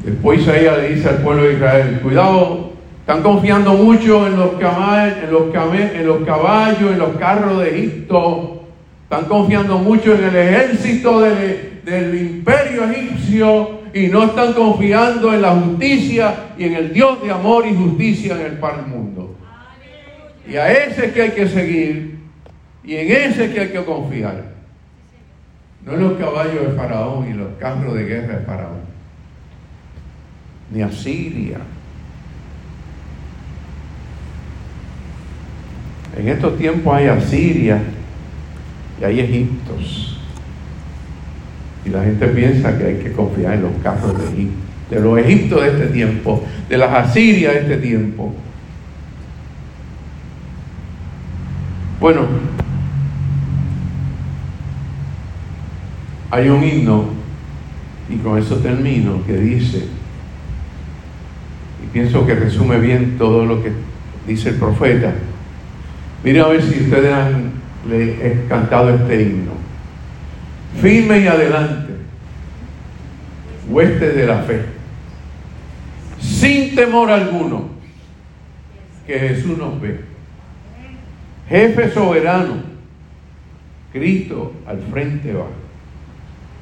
Después 0.04 0.42
Isaías 0.42 0.78
le 0.78 0.96
dice 0.96 1.10
al 1.10 1.18
pueblo 1.18 1.44
de 1.44 1.54
Israel, 1.54 2.00
cuidado, 2.02 2.72
están 3.00 3.24
confiando 3.24 3.74
mucho 3.74 4.26
en 4.28 4.38
los, 4.38 4.52
caballos, 4.54 5.18
en 5.24 5.32
los, 5.32 5.56
en 5.96 6.08
los 6.08 6.24
caballos, 6.24 6.92
en 6.92 7.00
los 7.00 7.18
carros 7.18 7.60
de 7.60 7.70
Egipto, 7.70 8.64
están 9.04 9.26
confiando 9.26 9.78
mucho 9.80 10.16
en 10.16 10.24
el 10.24 10.36
ejército 10.36 11.20
del, 11.22 11.82
del 11.84 12.16
imperio 12.16 12.86
egipcio 12.86 13.82
y 13.94 14.08
no 14.08 14.24
están 14.24 14.54
confiando 14.54 15.34
en 15.34 15.42
la 15.42 15.52
justicia 15.52 16.54
y 16.58 16.66
en 16.66 16.74
el 16.76 16.94
Dios 16.94 17.22
de 17.22 17.32
amor 17.32 17.66
y 17.68 17.76
justicia 17.76 18.36
en 18.36 18.42
el 18.42 18.52
del 18.54 18.88
mundo. 18.88 19.31
Y 20.52 20.58
a 20.58 20.70
ese 20.70 21.14
que 21.14 21.22
hay 21.22 21.32
que 21.32 21.48
seguir 21.48 22.18
y 22.84 22.96
en 22.96 23.10
ese 23.10 23.54
que 23.54 23.62
hay 23.62 23.70
que 23.70 23.86
confiar. 23.86 24.52
No 25.86 25.94
en 25.94 26.02
los 26.02 26.20
caballos 26.20 26.68
de 26.68 26.74
Faraón 26.74 27.30
y 27.30 27.34
los 27.34 27.48
carros 27.58 27.94
de 27.94 28.04
guerra 28.04 28.40
de 28.40 28.46
Faraón 28.46 28.82
ni 30.72 30.82
Asiria. 30.82 31.58
En 36.18 36.28
estos 36.28 36.58
tiempos 36.58 36.96
hay 36.96 37.08
Asiria 37.08 37.82
y 39.00 39.04
hay 39.06 39.20
Egiptos. 39.22 40.20
Y 41.86 41.90
la 41.90 42.04
gente 42.04 42.28
piensa 42.28 42.78
que 42.78 42.86
hay 42.86 42.96
que 42.96 43.14
confiar 43.14 43.54
en 43.54 43.62
los 43.62 43.72
carros 43.82 44.18
de 44.18 44.34
Egipto, 44.34 44.56
de 44.90 45.00
los 45.00 45.18
Egiptos 45.18 45.62
de 45.62 45.68
este 45.70 45.88
tiempo, 45.88 46.44
de 46.68 46.78
las 46.78 46.94
Asirias 46.94 47.54
de 47.54 47.60
este 47.62 47.78
tiempo. 47.78 48.34
Bueno, 52.02 52.22
hay 56.32 56.50
un 56.50 56.64
himno, 56.64 57.06
y 58.10 58.16
con 58.18 58.40
eso 58.40 58.56
termino, 58.56 59.24
que 59.24 59.34
dice, 59.34 59.86
pienso 61.94 62.26
que 62.26 62.34
resume 62.34 62.80
bien 62.80 63.20
todo 63.20 63.46
lo 63.46 63.62
que 63.62 63.72
dice 64.26 64.50
el 64.50 64.56
profeta. 64.56 65.14
Miren 66.24 66.42
a 66.42 66.48
ver 66.48 66.64
si 66.64 66.86
ustedes 66.86 67.14
han 67.14 67.52
le, 67.88 68.46
cantado 68.50 68.90
este 68.96 69.22
himno. 69.22 69.52
Firme 70.82 71.20
y 71.20 71.28
adelante, 71.28 71.94
huestes 73.70 74.16
de 74.16 74.26
la 74.26 74.40
fe, 74.40 74.62
sin 76.20 76.74
temor 76.74 77.12
alguno, 77.12 77.70
que 79.06 79.20
Jesús 79.20 79.56
nos 79.56 79.80
ve. 79.80 80.11
Jefe 81.52 81.92
soberano, 81.92 82.56
Cristo 83.94 84.54
al 84.66 84.80
frente 84.92 85.34
va. 85.34 85.48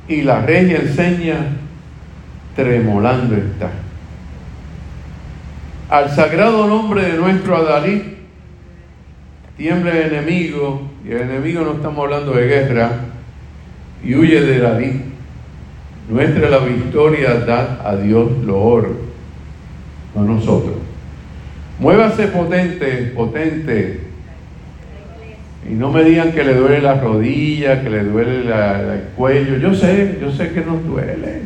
Y 0.09 0.23
la 0.23 0.41
regia 0.41 0.79
enseña, 0.79 1.37
tremolando 2.55 3.35
está 3.35 3.69
al 5.89 6.11
sagrado 6.11 6.67
nombre 6.67 7.01
de 7.01 7.17
nuestro 7.17 7.57
Adalí, 7.57 8.17
tiembla 9.57 9.91
el 9.91 10.13
enemigo, 10.13 10.87
y 11.03 11.11
el 11.11 11.21
enemigo 11.21 11.61
no 11.61 11.73
estamos 11.73 12.05
hablando 12.05 12.33
de 12.33 12.47
guerra, 12.47 12.91
y 14.03 14.13
huye 14.13 14.39
de 14.41 14.65
Adalí. 14.65 15.01
Nuestra 16.07 16.49
la 16.49 16.59
victoria 16.59 17.35
da 17.39 17.81
a 17.83 17.95
Dios 17.95 18.31
loor, 18.43 18.95
no 20.15 20.21
a 20.21 20.25
nosotros. 20.25 20.75
Muévase 21.79 22.27
potente, 22.27 23.11
potente. 23.15 24.08
Y 25.67 25.73
no 25.73 25.91
me 25.91 26.03
digan 26.03 26.31
que 26.31 26.43
le 26.43 26.53
duele 26.53 26.81
la 26.81 26.95
rodilla, 26.95 27.81
que 27.81 27.89
le 27.89 28.03
duele 28.03 28.41
el 28.41 29.01
cuello. 29.15 29.57
Yo 29.57 29.73
sé, 29.73 30.17
yo 30.21 30.31
sé 30.31 30.51
que 30.51 30.61
nos 30.61 30.85
duele. 30.85 31.41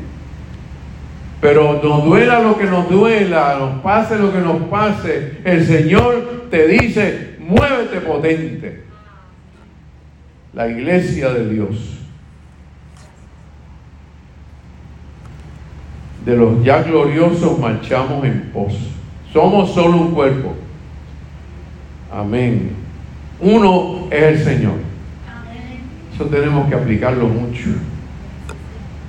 Pero 1.41 1.81
nos 1.83 2.05
duela 2.05 2.39
lo 2.39 2.57
que 2.57 2.65
nos 2.65 2.89
duela, 2.89 3.57
nos 3.59 3.81
pase 3.81 4.17
lo 4.17 4.31
que 4.31 4.39
nos 4.39 4.61
pase, 4.69 5.39
el 5.43 5.65
Señor 5.65 6.47
te 6.49 6.67
dice, 6.67 7.35
muévete 7.39 7.99
potente. 7.99 8.83
La 10.53 10.69
iglesia 10.69 11.33
de 11.33 11.49
Dios. 11.49 11.99
De 16.25 16.37
los 16.37 16.63
ya 16.63 16.81
gloriosos 16.81 17.59
marchamos 17.59 18.23
en 18.23 18.49
pos. 18.53 18.73
Somos 19.33 19.73
solo 19.73 19.97
un 19.97 20.11
cuerpo. 20.13 20.55
Amén. 22.09 22.82
Uno 23.39 24.07
es 24.11 24.23
el 24.23 24.43
Señor. 24.43 24.75
Eso 26.13 26.25
tenemos 26.25 26.69
que 26.69 26.75
aplicarlo 26.75 27.27
mucho. 27.27 27.69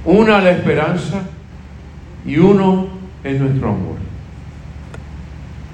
Una 0.05 0.41
la 0.41 0.51
esperanza 0.51 1.23
y 2.27 2.39
uno 2.39 2.89
es 3.23 3.41
nuestro 3.41 3.69
amor. 3.69 3.97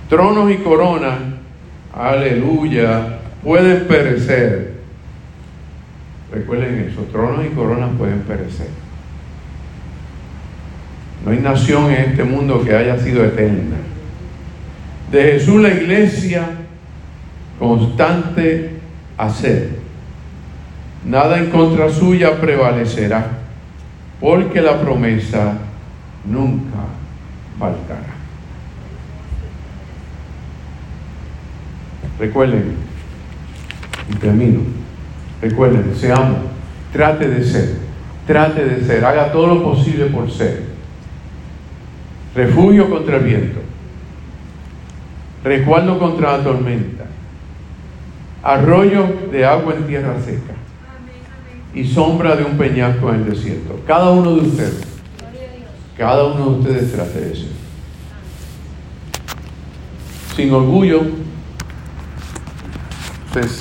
Tronos 0.09 0.51
y 0.51 0.57
coronas, 0.57 1.19
aleluya, 1.95 3.19
pueden 3.43 3.87
perecer. 3.87 4.81
Recuerden 6.33 6.89
eso, 6.91 7.03
tronos 7.13 7.45
y 7.47 7.51
coronas 7.51 7.91
pueden 7.97 8.21
perecer. 8.21 8.69
No 11.25 11.33
hay 11.33 11.39
nación 11.39 11.91
en 11.93 12.11
este 12.11 12.25
mundo 12.25 12.63
que 12.65 12.75
haya 12.75 12.99
sido 12.99 13.25
eterna. 13.25 13.77
De 15.11 15.23
Jesús 15.23 15.61
la 15.61 15.69
iglesia, 15.69 16.49
constante 17.61 18.70
hacer. 19.18 19.68
Nada 21.05 21.38
en 21.38 21.51
contra 21.51 21.90
suya 21.90 22.40
prevalecerá, 22.40 23.27
porque 24.18 24.61
la 24.61 24.81
promesa 24.81 25.59
nunca 26.25 26.79
faltará. 27.59 28.14
Recuerden, 32.18 32.75
y 34.11 34.14
termino, 34.16 34.61
recuerden, 35.40 35.94
seamos, 35.94 36.38
trate 36.92 37.29
de 37.29 37.44
ser, 37.44 37.77
trate 38.27 38.64
de 38.64 38.85
ser, 38.85 39.05
haga 39.05 39.33
todo 39.33 39.46
lo 39.46 39.62
posible 39.62 40.07
por 40.07 40.31
ser. 40.31 40.64
Refugio 42.35 42.88
contra 42.90 43.16
el 43.16 43.25
viento, 43.25 43.61
resguardo 45.42 45.99
contra 45.99 46.37
la 46.37 46.44
tormenta, 46.44 47.05
arroyo 48.42 49.07
de 49.31 49.44
agua 49.44 49.74
en 49.74 49.87
tierra 49.87 50.14
seca 50.24 50.55
y 51.74 51.87
sombra 51.87 52.37
de 52.37 52.44
un 52.44 52.57
peñasco 52.57 53.11
en 53.11 53.16
el 53.16 53.31
desierto. 53.31 53.81
Cada 53.87 54.11
uno 54.11 54.35
de 54.35 54.40
ustedes 54.40 54.90
cada 56.00 56.24
uno 56.24 56.53
de 56.53 56.61
ustedes 56.61 56.92
trate 56.92 57.35
ser. 57.35 57.48
Sin 60.35 60.50
orgullo, 60.50 61.03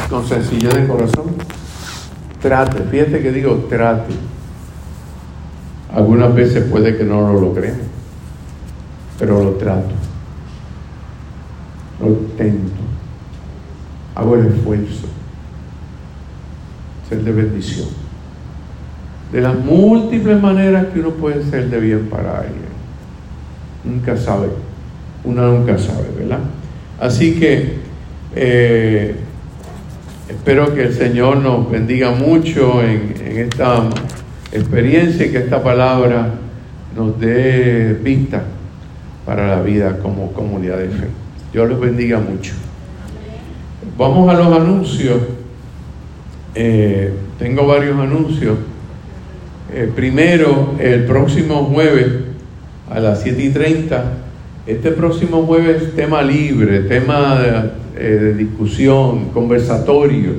con 0.10 0.26
sencillez 0.26 0.74
de 0.74 0.88
corazón. 0.88 1.36
Trate, 2.42 2.82
fíjate 2.84 3.22
que 3.22 3.34
digo 3.34 3.66
trate. 3.70 4.14
Algunas 5.94 6.34
veces 6.34 6.64
puede 6.72 6.98
que 6.98 7.04
no 7.04 7.20
lo 7.30 7.42
logremos, 7.42 7.82
pero 9.20 9.44
lo 9.44 9.52
trato. 9.56 9.92
Lo 12.00 12.08
intento. 12.08 12.82
Hago 14.20 14.36
el 14.36 14.48
esfuerzo. 14.48 15.08
Ser 17.08 17.24
de 17.24 17.32
bendición 17.32 17.88
de 19.32 19.42
las 19.42 19.56
múltiples 19.58 20.42
maneras 20.42 20.88
que 20.88 21.00
uno 21.00 21.12
puede 21.12 21.44
ser 21.44 21.70
de 21.70 21.80
bien 21.80 22.08
para 22.10 22.40
alguien. 22.40 22.70
Nunca 23.84 24.18
sabe, 24.18 24.48
uno 25.24 25.52
nunca 25.52 25.78
sabe, 25.78 26.08
¿verdad? 26.18 26.40
Así 27.00 27.40
que 27.40 27.78
eh, 28.36 29.16
espero 30.28 30.74
que 30.74 30.84
el 30.84 30.94
Señor 30.94 31.38
nos 31.38 31.70
bendiga 31.70 32.12
mucho 32.12 32.84
en, 32.84 33.14
esta 33.38 33.84
experiencia 34.52 35.28
y 35.28 35.32
que 35.32 35.38
esta 35.38 35.64
palabra 35.64 36.34
nos 36.96 37.20
dé 37.20 37.94
vista 38.04 38.44
para 39.26 39.48
la 39.48 39.62
vida 39.62 40.00
como 40.00 40.34
comunidad 40.34 40.78
de 40.78 40.90
fe. 40.90 41.08
Dios 41.54 41.70
los 41.70 41.80
bendiga 41.80 42.20
mucho. 42.20 42.54
Vamos 44.00 44.30
a 44.30 44.34
los 44.34 44.48
anuncios. 44.48 45.18
Eh, 46.56 47.12
tengo 47.38 47.68
varios 47.68 48.00
anuncios. 48.00 48.58
Eh, 49.74 49.92
primero, 49.94 50.76
el 50.80 51.04
próximo 51.04 51.66
jueves 51.66 52.08
a 52.90 53.02
las 53.02 53.22
7 53.22 53.44
y 53.44 53.50
30, 53.50 54.06
este 54.68 54.92
próximo 54.92 55.44
jueves 55.44 55.98
tema 55.98 56.22
libre, 56.22 56.80
tema 56.84 57.42
de, 57.42 57.72
eh, 57.98 58.10
de 58.20 58.34
discusión, 58.36 59.32
conversatorio. 59.34 60.36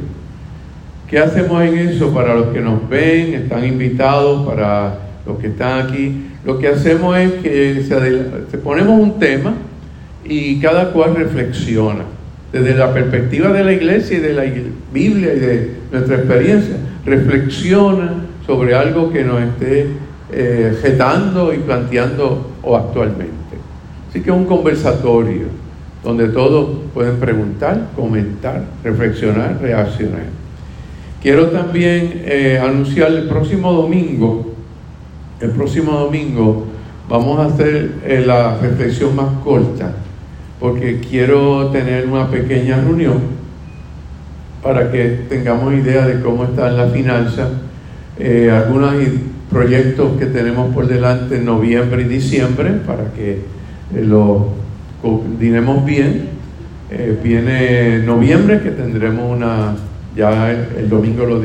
¿Qué 1.06 1.18
hacemos 1.18 1.62
en 1.62 1.80
eso? 1.80 2.14
Para 2.14 2.34
los 2.34 2.46
que 2.54 2.60
nos 2.62 2.88
ven, 2.88 3.34
están 3.34 3.66
invitados, 3.66 4.48
para 4.48 5.00
los 5.26 5.38
que 5.38 5.48
están 5.48 5.86
aquí, 5.86 6.28
lo 6.46 6.58
que 6.58 6.68
hacemos 6.68 7.14
es 7.18 7.32
que 7.42 7.82
se, 7.82 8.56
ponemos 8.56 8.98
un 8.98 9.18
tema 9.18 9.52
y 10.24 10.58
cada 10.60 10.94
cual 10.94 11.14
reflexiona 11.14 12.04
desde 12.52 12.74
la 12.74 12.92
perspectiva 12.92 13.50
de 13.52 13.64
la 13.64 13.72
iglesia 13.72 14.18
y 14.18 14.20
de 14.20 14.32
la 14.32 14.42
Biblia 14.92 15.34
y 15.34 15.38
de 15.38 15.70
nuestra 15.92 16.16
experiencia, 16.16 16.76
reflexiona 17.04 18.14
sobre 18.46 18.74
algo 18.74 19.12
que 19.12 19.24
nos 19.24 19.40
esté 19.40 19.88
eh, 20.32 21.52
y 21.54 21.58
planteando 21.58 22.50
o 22.62 22.76
actualmente. 22.76 23.34
Así 24.08 24.20
que 24.20 24.30
es 24.30 24.36
un 24.36 24.46
conversatorio 24.46 25.46
donde 26.02 26.28
todos 26.28 26.78
pueden 26.94 27.16
preguntar, 27.16 27.88
comentar, 27.94 28.64
reflexionar, 28.82 29.58
reaccionar. 29.60 30.24
Quiero 31.22 31.48
también 31.48 32.22
eh, 32.24 32.58
anunciar 32.62 33.12
el 33.12 33.28
próximo 33.28 33.72
domingo, 33.72 34.54
el 35.40 35.50
próximo 35.50 35.92
domingo 35.92 36.66
vamos 37.08 37.38
a 37.40 37.46
hacer 37.46 37.92
eh, 38.04 38.22
la 38.26 38.56
reflexión 38.58 39.14
más 39.16 39.28
corta, 39.44 39.92
porque 40.60 41.00
quiero 41.00 41.68
tener 41.70 42.06
una 42.06 42.30
pequeña 42.30 42.76
reunión 42.76 43.18
para 44.62 44.92
que 44.92 45.20
tengamos 45.28 45.74
idea 45.74 46.06
de 46.06 46.20
cómo 46.20 46.44
están 46.44 46.76
las 46.76 46.92
finanzas, 46.92 47.48
eh, 48.18 48.50
algunos 48.52 48.94
proyectos 49.50 50.18
que 50.18 50.26
tenemos 50.26 50.72
por 50.74 50.86
delante 50.86 51.36
en 51.36 51.46
noviembre 51.46 52.02
y 52.02 52.04
diciembre 52.04 52.72
para 52.86 53.10
que 53.12 53.32
eh, 53.32 54.04
lo 54.04 54.48
coordinemos 55.02 55.84
bien. 55.84 56.28
viene 57.22 58.00
noviembre 58.00 58.60
que 58.60 58.70
tendremos 58.70 59.34
una, 59.34 59.76
ya 60.14 60.50
el, 60.50 60.88
domingo 60.90 61.24
lo 61.24 61.40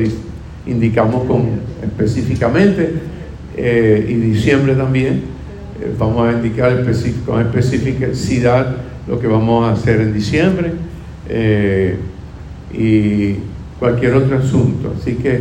indicamos 0.66 1.24
con, 1.24 1.60
específicamente 1.82 2.94
eh, 3.56 4.06
y 4.08 4.14
diciembre 4.14 4.74
también. 4.74 5.22
Eh, 5.80 5.94
vamos 5.98 6.28
a 6.28 6.32
indicar 6.32 6.84
con 7.24 7.40
especificidad 7.40 8.76
lo 9.06 9.18
que 9.18 9.26
vamos 9.26 9.68
a 9.68 9.72
hacer 9.72 10.00
en 10.00 10.12
diciembre 10.12 10.72
eh, 11.28 11.96
y 12.72 13.36
cualquier 13.78 14.14
otro 14.14 14.38
asunto. 14.38 14.94
Así 14.98 15.14
que 15.14 15.40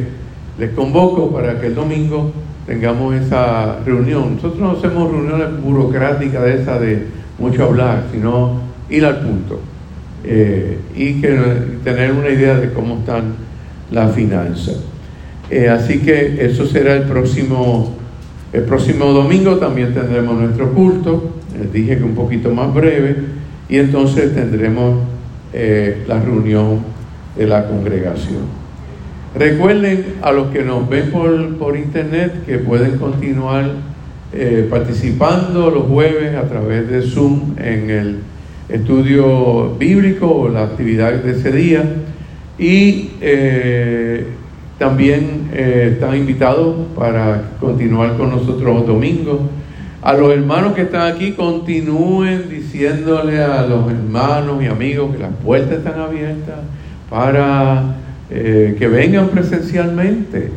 les 0.59 0.71
convoco 0.71 1.31
para 1.31 1.59
que 1.59 1.67
el 1.67 1.75
domingo 1.75 2.31
tengamos 2.65 3.15
esa 3.15 3.79
reunión. 3.85 4.35
Nosotros 4.35 4.59
no 4.59 4.71
hacemos 4.71 5.11
reuniones 5.11 5.61
burocráticas 5.61 6.43
de 6.43 6.61
esa 6.61 6.79
de 6.79 7.07
mucho 7.39 7.65
hablar, 7.65 8.05
sino 8.11 8.61
ir 8.89 9.05
al 9.05 9.19
punto 9.21 9.59
y 10.95 11.21
que, 11.21 11.39
tener 11.83 12.11
una 12.11 12.29
idea 12.29 12.55
de 12.55 12.73
cómo 12.73 12.99
están 12.99 13.35
las 13.91 14.15
finanzas. 14.15 14.79
así 15.71 15.99
que 15.99 16.43
eso 16.43 16.65
será 16.65 16.95
el 16.95 17.03
próximo 17.03 17.95
el 18.55 18.63
próximo 18.63 19.07
domingo 19.07 19.57
también 19.57 19.93
tendremos 19.93 20.39
nuestro 20.39 20.71
culto, 20.71 21.31
les 21.59 21.73
dije 21.73 21.97
que 21.97 22.03
un 22.05 22.15
poquito 22.15 22.51
más 22.51 22.73
breve, 22.73 23.17
y 23.67 23.77
entonces 23.77 24.33
tendremos 24.33 24.99
eh, 25.53 26.03
la 26.07 26.19
reunión 26.19 26.79
de 27.35 27.47
la 27.47 27.67
congregación. 27.67 28.65
Recuerden 29.37 30.15
a 30.21 30.31
los 30.31 30.47
que 30.47 30.63
nos 30.63 30.87
ven 30.87 31.11
por, 31.11 31.75
internet 31.75 32.45
que 32.45 32.57
pueden 32.57 32.97
continuar 32.97 33.71
eh, 34.33 34.67
participando 34.69 35.69
los 35.69 35.87
jueves 35.87 36.35
a 36.35 36.43
través 36.47 36.89
de 36.89 37.01
Zoom 37.01 37.55
en 37.57 37.89
el 37.89 38.19
estudio 38.69 39.75
bíblico 39.77 40.27
o 40.27 40.49
la 40.49 40.63
actividad 40.63 41.13
de 41.13 41.31
ese 41.31 41.51
día. 41.51 41.83
Y 42.57 43.11
eh, 43.19 44.25
también 44.77 45.49
están 45.53 46.15
invitados 46.15 46.75
para 46.95 47.51
continuar 47.59 48.17
con 48.17 48.31
nosotros 48.31 48.75
los 48.75 48.87
domingos. 48.87 49.39
A 50.05 50.13
los 50.13 50.31
hermanos 50.31 50.75
que 50.75 50.83
están 50.83 51.11
aquí, 51.11 51.31
continúen 51.31 52.47
diciéndole 52.47 53.43
a 53.43 53.63
los 53.63 53.89
hermanos 53.89 54.61
y 54.61 54.67
amigos 54.67 55.11
que 55.15 55.17
las 55.17 55.33
puertas 55.43 55.79
están 55.79 55.99
abiertas 55.99 56.59
para 57.09 57.95
eh, 58.29 58.75
que 58.77 58.87
vengan 58.87 59.29
presencialmente. 59.29 60.51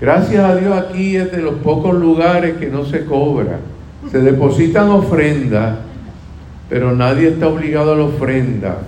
Gracias 0.00 0.44
a 0.44 0.56
Dios 0.56 0.76
aquí 0.76 1.14
es 1.14 1.30
de 1.30 1.40
los 1.40 1.60
pocos 1.60 1.94
lugares 1.94 2.56
que 2.56 2.66
no 2.66 2.84
se 2.84 3.04
cobra. 3.04 3.60
Se 4.10 4.18
depositan 4.18 4.90
ofrendas, 4.90 5.76
pero 6.68 6.96
nadie 6.96 7.28
está 7.28 7.46
obligado 7.46 7.92
a 7.92 7.96
la 7.98 8.04
ofrenda. 8.04 8.78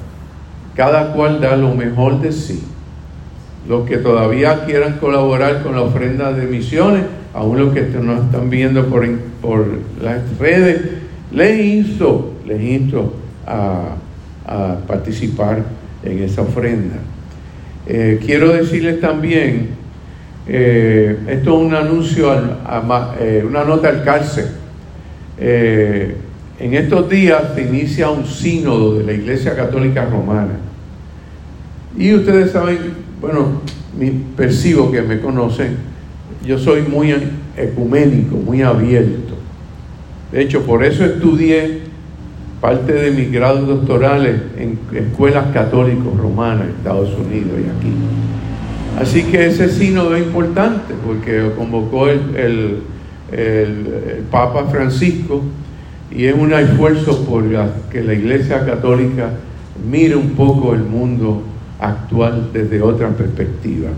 Cada 0.75 1.13
cual 1.13 1.41
da 1.41 1.55
lo 1.57 1.73
mejor 1.77 2.21
de 2.21 2.33
sí 2.33 2.65
los 3.69 3.87
que 3.87 3.99
todavía 3.99 4.65
quieran 4.65 4.95
colaborar 4.95 5.63
con 5.63 5.77
la 5.77 5.83
ofrenda 5.83 6.33
de 6.33 6.47
misiones, 6.47 7.05
aún 7.35 7.59
los 7.59 7.75
que 7.75 7.83
nos 7.83 8.25
están 8.25 8.51
viendo 8.51 8.87
por, 8.87 9.07
por 9.41 9.67
las 10.03 10.39
redes, 10.39 10.81
les 11.33 11.61
insto, 11.61 12.35
les 12.47 12.61
insto 12.61 13.15
a, 13.47 13.97
participar 14.87 15.63
en 16.03 16.25
esa 16.25 16.43
ofrenda. 16.43 16.97
Eh, 17.87 18.19
quiero 18.25 18.53
decirles 18.53 19.01
también, 19.01 19.69
eh, 20.49 21.17
esto 21.29 21.57
es 21.57 21.67
un 21.67 21.75
anuncio, 21.75 22.35
eh, 23.21 23.45
una 23.47 23.63
nota 23.63 23.91
al 23.91 24.03
cárcel. 24.03 24.47
en 25.39 26.75
estos 26.75 27.09
días 27.09 27.43
se 27.55 27.63
inicia 27.63 28.11
un 28.11 28.27
sínodo 28.27 28.99
de 28.99 29.05
la 29.05 29.13
Iglesia 29.13 29.55
Católica 29.55 30.05
Romana. 30.05 30.59
Y 31.97 32.13
ustedes 32.13 32.51
saben 32.51 32.79
bueno, 33.21 33.61
percibo 34.37 34.91
que 34.91 35.03
me 35.03 35.21
conocen, 35.21 35.77
yo 36.45 36.59
soy 36.59 36.83
muy 36.83 37.15
ecuménico, 37.57 38.37
muy 38.37 38.63
abierto. 38.63 39.35
De 40.33 40.43
hecho, 40.43 40.65
por 40.65 40.85
eso 40.85 41.05
estudié 41.05 41.81
parte 42.61 42.93
de 42.93 43.11
mis 43.11 43.33
grados 43.33 43.67
doctorales 43.67 44.37
en 44.59 44.79
escuelas 44.95 45.47
católicos 45.53 46.17
romanas 46.17 46.65
en 46.65 46.71
Estados 46.77 47.11
Unidos 47.15 47.59
y 47.59 47.69
aquí. 47.69 47.95
Así 49.01 49.25
que 49.25 49.47
ese 49.47 49.69
sínodo 49.71 50.15
es 50.15 50.23
importante 50.23 50.95
porque 51.07 51.51
convocó 51.57 52.09
el, 52.09 52.83
Papa 54.31 54.67
Francisco 54.67 55.41
y 56.11 56.25
es 56.25 56.35
un 56.35 56.53
esfuerzo 56.53 57.25
por 57.25 57.45
que 57.93 58.03
la 58.03 58.13
Iglesia 58.13 58.67
Católica 58.67 59.31
mire 59.89 60.17
un 60.17 60.31
poco 60.31 60.75
el 60.75 60.83
mundo 60.83 61.43
actual 61.79 62.51
desde 62.53 62.83
otra 62.83 63.09
perspectiva. 63.11 63.91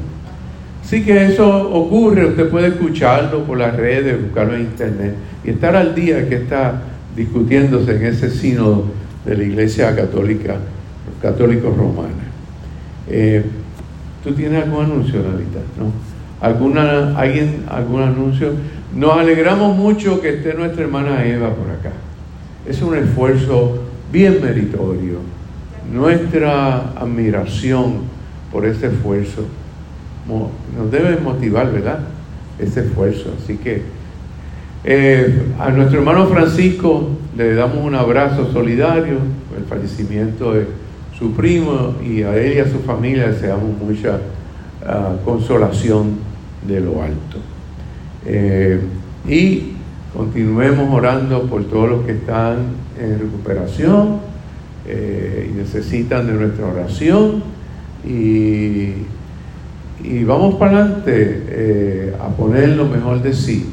Así 0.83 1.05
que 1.05 1.27
eso 1.27 1.71
ocurre, 1.73 2.27
usted 2.27 2.49
puede 2.49 2.69
escucharlo 2.69 3.45
por 3.45 3.59
las 3.59 3.77
redes, 3.77 4.21
buscarlo 4.21 4.55
en 4.55 4.63
internet 4.63 5.15
y 5.45 5.51
estar 5.51 5.77
al 5.77 5.95
día 5.95 6.29
que 6.29 6.37
está 6.37 6.83
discutiéndose 7.17 7.97
en 7.97 8.07
ese 8.07 8.31
sínodo 8.31 8.87
de 9.25 9.37
la 9.37 9.45
Iglesia 9.45 9.95
Católica, 9.95 10.57
católico 11.21 11.71
romana. 11.71 12.25
Eh, 13.09 13.45
¿Tú 14.25 14.33
tienes 14.35 14.65
algún 14.65 14.85
anuncio, 14.85 15.23
Narita? 15.23 15.61
¿No? 15.79 15.93
¿Alguna, 16.41 17.17
¿Alguien, 17.17 17.65
algún 17.69 18.03
anuncio? 18.03 18.53
Nos 18.95 19.17
alegramos 19.17 19.77
mucho 19.77 20.21
que 20.21 20.31
esté 20.37 20.55
nuestra 20.55 20.83
hermana 20.83 21.25
Eva 21.25 21.55
por 21.55 21.71
acá. 21.71 21.93
Es 22.69 22.83
un 22.83 22.97
esfuerzo 22.97 23.85
bien 24.13 24.41
meritorio 24.43 25.33
nuestra 25.91 26.93
admiración 26.97 28.03
por 28.51 28.67
ese 28.67 28.87
esfuerzo 28.87 29.47
nos 30.27 30.91
debe 30.91 31.19
motivar, 31.21 31.73
¿verdad? 31.73 32.01
Ese 32.59 32.81
esfuerzo. 32.81 33.35
Así 33.43 33.57
que 33.57 33.83
eh, 34.85 35.43
a 35.61 35.71
nuestro 35.71 36.01
hermano 36.01 36.27
Francisco 36.27 37.11
le 37.37 37.55
damos 37.55 37.79
un 37.79 37.95
abrazo 37.95 38.53
solidario 38.53 39.19
por 39.49 39.59
el 39.59 39.65
fallecimiento 39.65 40.55
de 40.55 40.67
su 41.17 41.33
primo 41.33 41.95
y 42.05 42.23
a 42.23 42.37
él 42.37 42.55
y 42.55 42.59
a 42.59 42.69
su 42.69 42.81
familia 42.81 43.29
deseamos 43.29 43.79
mucha 43.79 44.19
ah, 44.85 45.15
consolación 45.25 46.17
de 46.67 46.81
lo 46.81 47.03
alto. 47.03 47.39
Eh, 48.27 48.81
y 49.29 49.73
continuemos 50.17 50.93
orando 50.93 51.45
por 51.45 51.65
todos 51.65 51.91
los 51.91 52.05
que 52.05 52.13
están 52.13 52.57
en 53.01 53.21
recuperación 53.21 54.19
eh, 54.87 55.49
y 55.49 55.57
necesitan 55.57 56.27
de 56.27 56.33
nuestra 56.33 56.67
oración 56.67 57.43
y, 58.05 58.95
y 60.03 60.25
vamos 60.25 60.57
para 60.57 60.79
adelante 60.79 61.45
eh, 61.49 62.17
a 62.21 62.29
poner 62.29 62.71
lo 62.71 62.87
mejor 62.87 63.23
de 63.23 63.33
sí. 63.33 63.71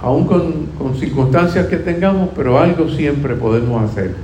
Aún 0.00 0.26
con, 0.26 0.66
con, 0.78 0.94
circunstancias 0.94 1.66
que 1.66 1.76
tengamos, 1.76 2.30
pero 2.36 2.58
algo 2.58 2.88
siempre 2.88 3.34
podemos 3.34 3.90
hacer 3.90 4.14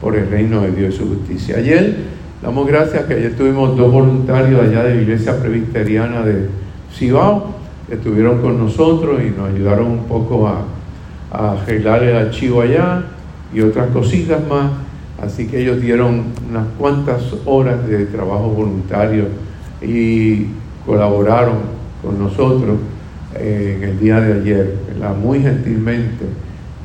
por 0.00 0.16
el 0.16 0.30
reino 0.30 0.62
de 0.62 0.72
Dios 0.72 0.94
y 0.94 0.98
su 0.98 1.08
justicia. 1.08 1.56
Ayer 1.58 1.96
damos 2.42 2.66
gracias 2.66 3.04
que 3.04 3.14
ayer 3.14 3.36
tuvimos 3.36 3.76
dos 3.76 3.92
voluntarios 3.92 4.62
allá 4.62 4.84
de 4.84 4.94
la 4.94 5.02
iglesia 5.02 5.38
presbiteriana 5.38 6.22
de 6.22 6.48
Cibao, 6.94 7.54
estuvieron 7.90 8.40
con 8.40 8.58
nosotros 8.58 9.20
y 9.22 9.30
nos 9.38 9.50
ayudaron 9.50 9.86
un 9.86 10.04
poco 10.04 10.48
a, 10.48 10.64
a 11.30 11.52
arreglar 11.52 12.02
el 12.02 12.16
archivo 12.16 12.62
allá 12.62 13.04
y 13.52 13.60
otras 13.60 13.88
cositas 13.88 14.40
más. 14.48 14.85
Así 15.22 15.46
que 15.46 15.62
ellos 15.62 15.80
dieron 15.80 16.24
unas 16.48 16.66
cuantas 16.78 17.22
horas 17.46 17.86
de 17.88 18.06
trabajo 18.06 18.50
voluntario 18.50 19.24
y 19.80 20.46
colaboraron 20.84 21.56
con 22.02 22.18
nosotros 22.18 22.78
eh, 23.34 23.76
en 23.76 23.88
el 23.88 23.98
día 23.98 24.20
de 24.20 24.40
ayer, 24.40 24.74
muy 25.20 25.40
gentilmente 25.40 26.24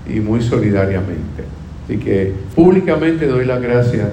y 0.07 0.19
muy 0.19 0.41
solidariamente. 0.41 1.43
Así 1.83 1.97
que 1.97 2.33
públicamente 2.55 3.27
doy 3.27 3.45
las 3.45 3.61
gracias 3.61 4.07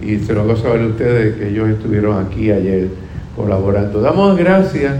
y 0.00 0.18
se 0.18 0.32
lo 0.32 0.42
hago 0.42 0.56
saber 0.56 0.82
a 0.82 0.86
ustedes 0.86 1.36
que 1.36 1.48
ellos 1.48 1.68
estuvieron 1.68 2.24
aquí 2.24 2.50
ayer 2.50 2.88
colaborando. 3.36 4.00
Damos 4.00 4.36
gracias 4.36 4.94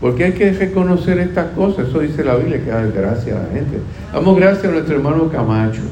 porque 0.00 0.24
hay 0.24 0.32
que 0.32 0.52
reconocer 0.52 1.18
estas 1.18 1.46
cosas, 1.52 1.88
eso 1.88 2.00
dice 2.00 2.22
la 2.22 2.36
Biblia, 2.36 2.62
que 2.62 2.70
da 2.70 2.82
gracias 2.82 3.36
a 3.36 3.42
la 3.42 3.48
gente. 3.48 3.78
Damos 4.12 4.36
gracias 4.36 4.64
a 4.66 4.70
nuestro 4.70 4.96
hermano 4.96 5.30
Camacho, 5.30 5.82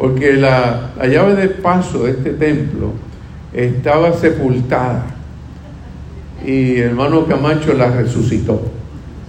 porque 0.00 0.32
la, 0.32 0.92
la 0.96 1.06
llave 1.06 1.34
de 1.34 1.48
paso 1.48 2.04
de 2.04 2.12
este 2.12 2.30
templo 2.30 2.92
estaba 3.52 4.14
sepultada 4.14 5.04
y 6.42 6.76
el 6.76 6.88
hermano 6.88 7.26
Camacho 7.26 7.74
la 7.74 7.90
resucitó 7.90 8.62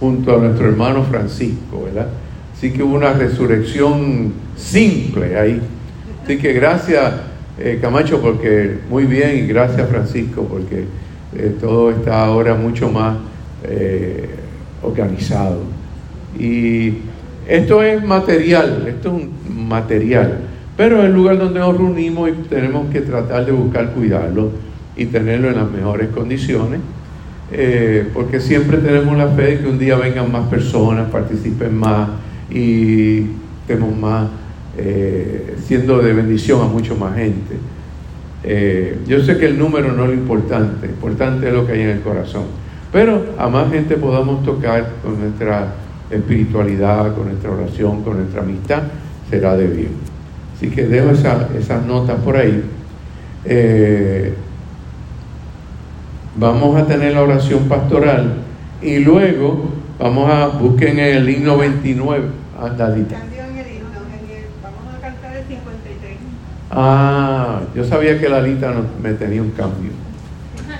junto 0.00 0.34
a 0.34 0.38
nuestro 0.38 0.68
hermano 0.68 1.02
Francisco, 1.02 1.82
¿verdad? 1.84 2.06
Así 2.56 2.72
que 2.72 2.82
hubo 2.82 2.94
una 2.94 3.12
resurrección 3.12 4.32
simple 4.56 5.38
ahí. 5.38 5.60
Así 6.24 6.38
que 6.38 6.54
gracias 6.54 7.16
eh, 7.58 7.78
Camacho 7.82 8.22
porque 8.22 8.78
muy 8.88 9.04
bien 9.04 9.44
y 9.44 9.46
gracias 9.46 9.86
Francisco 9.90 10.46
porque 10.50 10.86
eh, 11.36 11.54
todo 11.60 11.90
está 11.90 12.24
ahora 12.24 12.54
mucho 12.54 12.88
más 12.88 13.18
eh, 13.64 14.30
organizado. 14.82 15.58
Y 16.38 16.94
esto 17.46 17.82
es 17.82 18.02
material, 18.02 18.86
esto 18.88 19.14
es 19.14 19.24
un 19.24 19.66
material, 19.68 20.51
pero 20.76 21.00
es 21.00 21.06
el 21.06 21.14
lugar 21.14 21.38
donde 21.38 21.60
nos 21.60 21.76
reunimos 21.76 22.30
y 22.30 22.32
tenemos 22.48 22.90
que 22.90 23.00
tratar 23.00 23.44
de 23.46 23.52
buscar 23.52 23.90
cuidarlo 23.90 24.50
y 24.96 25.06
tenerlo 25.06 25.48
en 25.48 25.56
las 25.56 25.70
mejores 25.70 26.08
condiciones. 26.08 26.80
porque 28.14 28.40
siempre 28.40 28.78
tenemos 28.78 29.16
la 29.16 29.28
fe 29.28 29.42
de 29.42 29.58
que 29.60 29.66
un 29.66 29.78
día 29.78 29.96
vengan 29.96 30.32
más 30.32 30.48
personas, 30.48 31.10
participen 31.10 31.76
más 31.76 32.08
y 32.50 33.26
estemos 33.66 33.96
más 33.96 34.28
eh, 34.76 35.56
siendo 35.66 35.98
de 35.98 36.14
bendición 36.14 36.62
a 36.62 36.64
mucho 36.64 36.96
más 36.96 37.14
gente. 37.16 37.56
Eh, 38.42 38.98
yo 39.06 39.20
sé 39.20 39.36
que 39.36 39.46
el 39.46 39.58
número 39.58 39.92
no 39.92 40.04
es 40.04 40.08
lo 40.08 40.14
importante, 40.14 40.86
importante 40.86 41.48
es 41.48 41.54
lo 41.54 41.66
que 41.66 41.72
hay 41.72 41.82
en 41.82 41.90
el 41.90 42.00
corazón, 42.00 42.44
pero 42.90 43.22
a 43.38 43.48
más 43.48 43.70
gente 43.70 43.96
podamos 43.96 44.42
tocar 44.44 44.94
con 45.02 45.20
nuestra 45.20 45.74
espiritualidad, 46.10 47.14
con 47.14 47.28
nuestra 47.28 47.50
oración, 47.50 48.02
con 48.02 48.16
nuestra 48.16 48.42
amistad, 48.42 48.82
será 49.30 49.56
de 49.56 49.66
bien. 49.66 50.01
Así 50.62 50.70
que 50.70 50.86
dejo 50.86 51.10
esas 51.10 51.84
notas 51.86 52.20
por 52.20 52.36
ahí. 52.36 52.62
Eh, 53.44 54.32
vamos 56.36 56.80
a 56.80 56.86
tener 56.86 57.14
la 57.14 57.22
oración 57.22 57.64
pastoral 57.64 58.34
y 58.80 58.98
luego 58.98 59.70
vamos 59.98 60.30
a 60.30 60.46
busquen 60.46 61.00
el 61.00 61.28
himno 61.28 61.58
29, 61.58 62.26
andadita. 62.60 63.16
Ah, 66.70 67.62
yo 67.74 67.84
sabía 67.84 68.20
que 68.20 68.28
la 68.28 68.40
lista 68.40 68.72
me 69.02 69.14
tenía 69.14 69.42
un 69.42 69.50
cambio. 69.50 69.90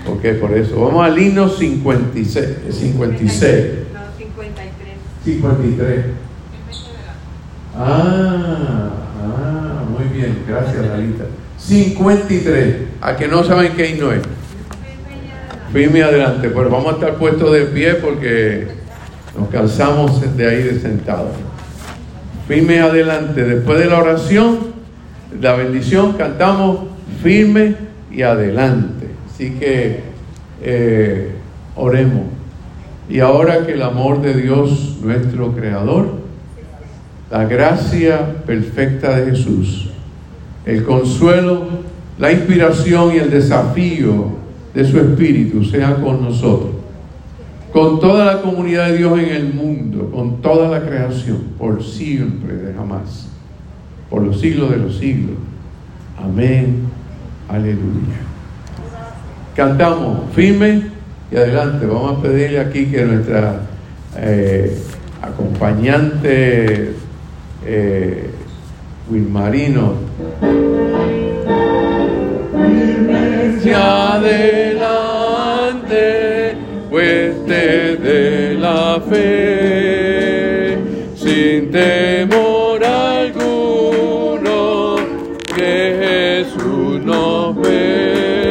Ok, 0.07 0.41
por 0.41 0.57
eso. 0.57 0.81
Vamos 0.81 1.05
al 1.05 1.19
himno 1.19 1.49
56. 1.49 2.49
56. 2.71 3.65
No, 3.93 4.01
53. 4.17 4.97
53. 5.25 6.05
Ah, 7.77 9.02
ah, 9.23 9.85
muy 9.89 10.05
bien. 10.17 10.45
Gracias, 10.47 10.87
Lalita. 10.87 11.25
53. 11.59 12.77
A 13.01 13.17
que 13.17 13.29
no 13.29 13.45
saben 13.45 13.73
qué 13.75 13.91
himno 13.91 14.13
es. 14.13 14.23
Firme 15.73 16.03
adelante. 16.03 16.51
Pero 16.51 16.71
vamos 16.71 16.93
a 16.93 16.95
estar 16.97 17.15
puestos 17.15 17.53
de 17.53 17.67
pie 17.67 17.95
porque 17.95 18.69
nos 19.39 19.49
cansamos 19.49 20.37
de 20.37 20.49
ahí 20.49 20.63
de 20.63 20.81
sentados. 20.81 21.33
Firme 22.49 22.81
adelante. 22.81 23.45
Después 23.45 23.79
de 23.79 23.87
la 23.87 23.99
oración 23.99 24.73
la 25.41 25.55
bendición, 25.55 26.13
cantamos 26.13 26.81
firme 27.23 27.75
y 28.11 28.23
adelante. 28.23 29.09
Así 29.33 29.53
que 29.53 30.01
eh, 30.63 31.31
oremos. 31.75 32.27
Y 33.09 33.21
ahora 33.21 33.67
que 33.67 33.73
el 33.73 33.83
amor 33.83 34.23
de 34.23 34.35
Dios, 34.35 34.99
nuestro 35.03 35.53
Creador, 35.53 36.22
la 37.33 37.47
gracia 37.47 38.45
perfecta 38.45 39.17
de 39.17 39.31
Jesús, 39.31 39.89
el 40.67 40.85
consuelo, 40.85 41.67
la 42.19 42.31
inspiración 42.31 43.15
y 43.15 43.21
el 43.21 43.31
desafío 43.31 44.27
de 44.75 44.85
su 44.85 44.99
Espíritu 44.99 45.65
sea 45.65 45.95
con 45.95 46.23
nosotros, 46.23 46.73
con 47.73 48.01
toda 48.01 48.27
la 48.27 48.43
comunidad 48.43 48.89
de 48.89 48.99
Dios 48.99 49.19
en 49.19 49.31
el 49.31 49.55
mundo, 49.55 50.11
con 50.13 50.43
toda 50.43 50.69
la 50.69 50.87
creación, 50.87 51.39
por 51.59 51.83
siempre 51.83 52.55
de 52.55 52.75
jamás 52.75 53.31
por 54.11 54.23
los 54.23 54.39
siglos 54.39 54.71
de 54.71 54.77
los 54.77 54.99
siglos. 54.99 55.39
Amén. 56.23 56.83
Aleluya. 57.49 58.21
Cantamos 59.57 60.31
firme 60.35 60.83
y 61.31 61.37
adelante. 61.37 61.87
Vamos 61.87 62.19
a 62.19 62.23
pedirle 62.23 62.61
aquí 62.61 62.85
que 62.89 63.07
nuestra 63.07 63.63
eh, 64.19 64.79
acompañante 65.23 66.93
eh, 67.67 68.31
Wilmarino 69.11 69.95
firme 72.73 73.75
adelante, 73.75 74.97
pues 76.91 77.47
de 77.47 78.57
la 78.59 79.01
fe. 79.09 79.52